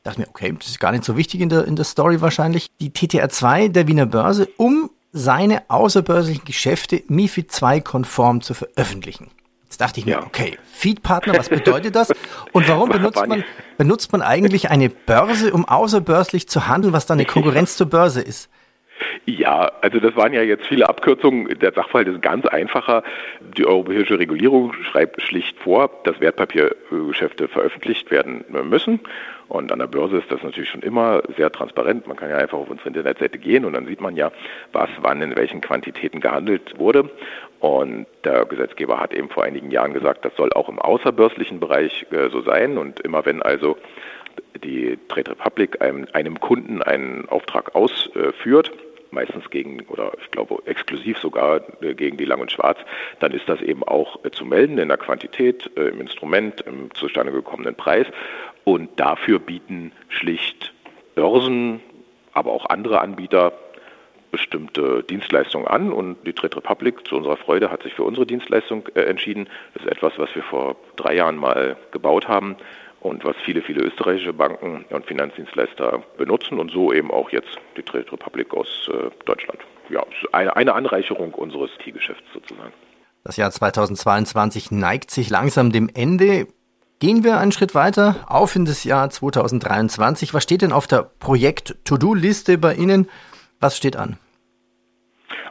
Da 0.03 0.11
dachte 0.11 0.21
mir, 0.23 0.29
okay, 0.29 0.53
das 0.59 0.69
ist 0.69 0.81
gar 0.81 0.93
nicht 0.93 1.05
so 1.05 1.17
wichtig 1.17 1.41
in 1.43 1.51
der, 1.51 1.67
in 1.67 1.77
der 1.77 1.85
Story 1.85 2.21
wahrscheinlich. 2.21 2.71
Die 2.81 2.91
TTR2 2.91 3.69
der 3.69 3.87
Wiener 3.87 4.07
Börse, 4.07 4.49
um 4.57 4.91
seine 5.13 5.63
außerbörslichen 5.69 6.45
Geschäfte 6.45 7.03
MIFID 7.09 7.51
II 7.63 7.81
konform 7.83 8.41
zu 8.41 8.55
veröffentlichen. 8.55 9.31
Jetzt 9.65 9.81
dachte 9.81 10.01
ich 10.01 10.07
mir, 10.07 10.13
ja. 10.13 10.23
okay, 10.23 10.59
Feedpartner, 10.73 11.35
was 11.37 11.49
bedeutet 11.49 11.95
das? 11.95 12.13
Und 12.53 12.69
warum 12.69 12.89
benutzt 12.91 13.27
man, 13.27 13.45
benutzt 13.79 14.13
man 14.13 14.21
eigentlich 14.21 14.71
eine 14.71 14.89
Börse, 14.89 15.53
um 15.53 15.67
außerbörslich 15.67 16.49
zu 16.49 16.67
handeln, 16.67 16.93
was 16.93 17.07
dann 17.07 17.19
eine 17.19 17.27
Konkurrenz 17.27 17.77
zur 17.77 17.89
Börse 17.89 18.21
ist? 18.21 18.51
Ja, 19.25 19.73
also 19.81 19.99
das 19.99 20.17
waren 20.17 20.33
ja 20.33 20.43
jetzt 20.43 20.67
viele 20.67 20.89
Abkürzungen. 20.89 21.59
Der 21.59 21.73
Sachverhalt 21.73 22.09
ist 22.09 22.23
ganz 22.23 22.47
einfacher. 22.47 23.03
Die 23.57 23.67
europäische 23.67 24.19
Regulierung 24.19 24.73
schreibt 24.91 25.23
schlicht 25.23 25.59
vor, 25.59 25.91
dass 26.05 26.21
Wertpapiergeschäfte 26.21 27.49
veröffentlicht 27.49 28.11
werden 28.11 28.45
müssen. 28.65 29.01
Und 29.53 29.71
an 29.71 29.81
der 29.81 29.87
Börse 29.87 30.17
ist 30.17 30.33
das 30.33 30.43
natürlich 30.43 30.71
schon 30.71 30.81
immer 30.81 31.21
sehr 31.37 31.53
transparent. 31.53 32.07
Man 32.07 32.17
kann 32.17 32.31
ja 32.31 32.39
einfach 32.39 32.57
auf 32.57 32.71
unsere 32.71 32.89
Internetseite 32.89 33.39
gehen 33.39 33.67
und 33.67 33.75
dann 33.75 33.85
sieht 33.85 34.01
man 34.01 34.17
ja, 34.17 34.33
was 34.73 34.89
wann 35.03 35.21
in 35.21 35.37
welchen 35.37 35.61
Quantitäten 35.61 36.21
gehandelt 36.21 36.79
wurde. 36.79 37.11
Und 37.61 38.07
der 38.25 38.47
Gesetzgeber 38.47 38.99
hat 38.99 39.13
eben 39.13 39.29
vor 39.29 39.45
einigen 39.45 39.71
Jahren 39.71 39.93
gesagt, 39.93 40.25
das 40.25 40.35
soll 40.37 40.51
auch 40.55 40.71
im 40.71 40.79
außerbörslichen 40.79 41.61
Bereich 41.61 42.07
äh, 42.13 42.31
so 42.31 42.41
sein. 42.41 42.79
Und 42.79 43.01
immer 43.01 43.27
wenn 43.27 43.43
also 43.43 43.77
die 44.65 44.99
Trade 45.09 45.33
Republic 45.33 45.83
einem, 45.83 46.07
einem 46.15 46.41
Kunden 46.41 46.83
einen 46.83 47.29
Auftrag 47.29 47.75
ausführt, 47.75 48.73
meistens 49.11 49.51
gegen 49.51 49.83
oder 49.89 50.13
ich 50.19 50.31
glaube 50.31 50.63
exklusiv 50.65 51.19
sogar 51.19 51.61
äh, 51.83 51.93
gegen 51.93 52.17
die 52.17 52.25
Lang 52.25 52.41
und 52.41 52.51
Schwarz, 52.51 52.79
dann 53.21 53.33
ist 53.33 53.47
das 53.51 53.61
eben 53.61 53.85
auch 53.85 54.25
äh, 54.25 54.31
zu 54.31 54.47
melden 54.47 54.79
in 54.79 54.89
der 54.89 54.97
Quantität, 54.97 55.67
im 55.77 56.01
Instrument, 56.01 56.63
im 56.63 56.91
zustande 56.95 57.33
gekommenen 57.33 57.75
Preis. 57.75 58.07
Und 58.65 59.01
dafür 59.01 59.39
bieten 59.39 59.93
schlicht 60.09 60.73
Börsen, 61.15 61.81
aber 62.33 62.53
auch 62.53 62.67
andere 62.67 63.01
Anbieter 63.01 63.53
bestimmte 64.31 65.03
Dienstleistungen 65.03 65.67
an 65.67 65.93
und 65.93 66.17
die 66.27 66.33
Trade 66.33 66.57
Republic 66.57 67.07
zu 67.07 67.17
unserer 67.17 67.37
Freude 67.37 67.71
hat 67.71 67.83
sich 67.83 67.93
für 67.93 68.03
unsere 68.03 68.27
Dienstleistung 68.27 68.89
entschieden. 68.95 69.47
Das 69.75 69.85
ist 69.85 69.93
etwas, 69.93 70.15
was 70.17 70.35
wir 70.35 70.43
vor 70.43 70.77
drei 70.97 71.15
Jahren 71.17 71.37
mal 71.37 71.77
gebaut 71.91 72.29
haben 72.29 72.57
und 73.01 73.25
was 73.25 73.37
viele, 73.45 73.61
viele 73.61 73.83
österreichische 73.83 74.33
Banken 74.33 74.87
und 74.89 75.07
Finanzdienstleister 75.07 76.03
benutzen 76.17 76.59
und 76.59 76.71
so 76.71 76.93
eben 76.93 77.11
auch 77.11 77.31
jetzt 77.31 77.59
die 77.77 77.83
Trade 77.83 78.11
Republic 78.11 78.55
aus 78.55 78.89
äh, 78.89 79.11
Deutschland. 79.27 79.59
Ja, 79.91 80.03
eine, 80.33 80.57
eine 80.57 80.75
Anreicherung 80.75 81.35
unseres 81.35 81.71
T-Geschäfts 81.85 82.25
sozusagen. 82.33 82.73
Das 83.25 83.37
Jahr 83.37 83.51
2022 83.51 84.71
neigt 84.71 85.11
sich 85.11 85.29
langsam 85.31 85.73
dem 85.73 85.91
Ende. 85.93 86.47
Gehen 87.03 87.25
wir 87.25 87.39
einen 87.39 87.51
Schritt 87.51 87.75
weiter 87.75 88.25
auf 88.29 88.55
in 88.55 88.65
das 88.65 88.85
Jahr 88.85 89.11
2023. 89.11 90.35
Was 90.35 90.45
steht 90.45 90.63
denn 90.63 90.71
auf 90.71 90.87
der 90.87 91.11
Projekt-To-Do-Liste 91.19 92.59
bei 92.59 92.75
Ihnen? 92.75 93.09
Was 93.59 93.77
steht 93.77 93.97
an? 93.97 94.19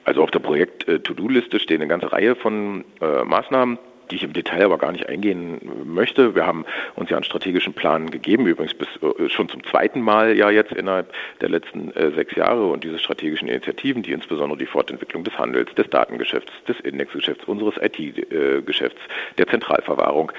Also 0.05 0.23
auf 0.23 0.31
der 0.31 0.39
Projekt-To-Do-Liste 0.39 1.59
stehen 1.59 1.81
eine 1.81 1.89
ganze 1.89 2.13
Reihe 2.13 2.37
von 2.37 2.85
äh, 3.01 3.25
Maßnahmen 3.25 3.79
die 4.11 4.17
ich 4.17 4.23
im 4.23 4.33
Detail 4.33 4.65
aber 4.65 4.77
gar 4.77 4.91
nicht 4.91 5.07
eingehen 5.07 5.59
möchte. 5.85 6.35
Wir 6.35 6.45
haben 6.45 6.65
uns 6.95 7.09
ja 7.09 7.17
einen 7.17 7.23
strategischen 7.23 7.73
Plan 7.73 8.11
gegeben, 8.11 8.45
übrigens 8.45 8.73
bis 8.73 8.87
äh, 9.01 9.29
schon 9.29 9.49
zum 9.49 9.63
zweiten 9.63 10.01
Mal 10.01 10.37
ja 10.37 10.49
jetzt 10.49 10.73
innerhalb 10.73 11.13
der 11.39 11.49
letzten 11.49 11.91
äh, 11.95 12.11
sechs 12.11 12.35
Jahre 12.35 12.67
und 12.67 12.83
diese 12.83 12.99
strategischen 12.99 13.47
Initiativen, 13.47 14.03
die 14.03 14.11
insbesondere 14.11 14.59
die 14.59 14.65
Fortentwicklung 14.65 15.23
des 15.23 15.37
Handels, 15.37 15.73
des 15.75 15.89
Datengeschäfts, 15.89 16.51
des 16.67 16.79
Indexgeschäfts, 16.81 17.45
unseres 17.45 17.75
IT-Geschäfts, 17.77 18.99
der 19.37 19.47
Zentralverwahrung 19.47 20.31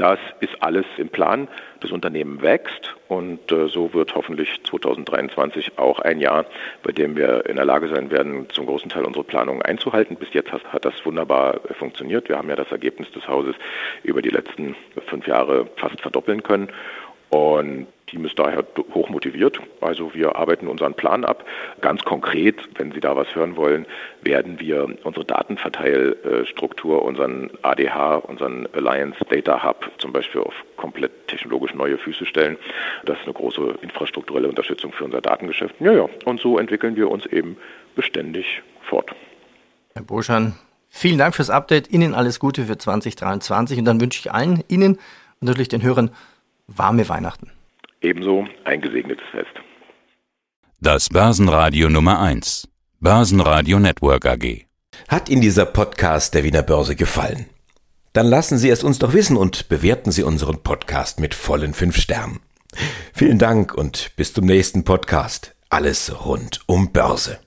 das 0.00 0.18
ist 0.40 0.54
alles 0.60 0.86
im 0.96 1.10
Plan. 1.10 1.46
Das 1.80 1.92
Unternehmen 1.92 2.40
wächst 2.40 2.94
und 3.08 3.52
äh, 3.52 3.68
so 3.68 3.92
wird 3.92 4.14
hoffentlich 4.14 4.62
2023 4.64 5.78
auch 5.78 5.98
ein 5.98 6.20
Jahr, 6.20 6.46
bei 6.82 6.92
dem 6.92 7.16
wir 7.16 7.44
in 7.46 7.56
der 7.56 7.66
Lage 7.66 7.88
sein 7.88 8.10
werden, 8.10 8.48
zum 8.50 8.64
großen 8.64 8.88
Teil 8.88 9.04
unsere 9.04 9.24
Planungen 9.24 9.60
einzuhalten. 9.60 10.16
Bis 10.16 10.32
jetzt 10.32 10.52
hat, 10.52 10.64
hat 10.72 10.86
das 10.86 11.04
wunderbar 11.04 11.60
funktioniert. 11.78 12.30
Wir 12.30 12.38
haben 12.38 12.48
ja 12.48 12.56
das 12.56 12.72
Ergebnis 12.72 13.10
des 13.12 13.28
Hauses 13.28 13.54
über 14.02 14.22
die 14.22 14.30
letzten 14.30 14.74
fünf 15.06 15.26
Jahre 15.26 15.66
fast 15.76 16.00
verdoppeln 16.00 16.42
können. 16.42 16.70
Und 17.30 17.86
Team 18.10 18.24
ist 18.24 18.38
daher 18.38 18.64
hoch 18.92 19.08
motiviert. 19.08 19.60
Also 19.80 20.12
wir 20.14 20.36
arbeiten 20.36 20.66
unseren 20.66 20.94
Plan 20.94 21.24
ab. 21.24 21.44
Ganz 21.80 22.02
konkret, 22.04 22.56
wenn 22.74 22.92
Sie 22.92 23.00
da 23.00 23.14
was 23.16 23.32
hören 23.34 23.56
wollen, 23.56 23.86
werden 24.22 24.58
wir 24.58 24.88
unsere 25.04 25.24
Datenverteilstruktur, 25.24 27.02
unseren 27.02 27.50
ADH, 27.62 28.16
unseren 28.16 28.66
Alliance 28.74 29.18
Data 29.28 29.62
Hub 29.62 29.90
zum 29.98 30.12
Beispiel 30.12 30.40
auf 30.40 30.54
komplett 30.76 31.28
technologisch 31.28 31.72
neue 31.74 31.98
Füße 31.98 32.26
stellen. 32.26 32.56
Das 33.04 33.18
ist 33.18 33.24
eine 33.24 33.34
große 33.34 33.78
infrastrukturelle 33.80 34.48
Unterstützung 34.48 34.92
für 34.92 35.04
unser 35.04 35.20
Datengeschäft. 35.20 35.76
Ja, 35.80 35.92
ja. 35.92 36.08
Und 36.24 36.40
so 36.40 36.58
entwickeln 36.58 36.96
wir 36.96 37.10
uns 37.10 37.26
eben 37.26 37.56
beständig 37.94 38.62
fort. 38.82 39.14
Herr 39.94 40.02
Burschan, 40.02 40.54
vielen 40.88 41.18
Dank 41.18 41.36
fürs 41.36 41.50
Update. 41.50 41.90
Ihnen 41.90 42.14
alles 42.14 42.40
Gute 42.40 42.64
für 42.64 42.76
2023 42.76 43.78
und 43.78 43.84
dann 43.84 44.00
wünsche 44.00 44.18
ich 44.18 44.32
allen 44.32 44.64
Ihnen 44.68 44.94
und 45.40 45.46
natürlich 45.46 45.68
den 45.68 45.82
Hörern 45.82 46.10
warme 46.76 47.08
Weihnachten. 47.08 47.50
Ebenso 48.00 48.46
ein 48.64 48.80
gesegnetes 48.80 49.26
Fest. 49.30 49.52
Das 50.80 51.08
Börsenradio 51.08 51.90
Nummer 51.90 52.20
1. 52.20 52.68
Börsenradio 53.00 53.78
Network 53.78 54.26
AG. 54.26 54.66
Hat 55.08 55.28
Ihnen 55.28 55.42
dieser 55.42 55.66
Podcast 55.66 56.34
der 56.34 56.44
Wiener 56.44 56.62
Börse 56.62 56.96
gefallen? 56.96 57.46
Dann 58.12 58.26
lassen 58.26 58.58
Sie 58.58 58.70
es 58.70 58.82
uns 58.82 58.98
doch 58.98 59.12
wissen 59.12 59.36
und 59.36 59.68
bewerten 59.68 60.10
Sie 60.10 60.22
unseren 60.22 60.62
Podcast 60.62 61.20
mit 61.20 61.34
vollen 61.34 61.74
fünf 61.74 61.96
Sternen. 61.96 62.40
Vielen 63.12 63.38
Dank 63.38 63.74
und 63.74 64.12
bis 64.16 64.32
zum 64.32 64.46
nächsten 64.46 64.84
Podcast. 64.84 65.54
Alles 65.68 66.24
rund 66.24 66.60
um 66.66 66.92
Börse. 66.92 67.38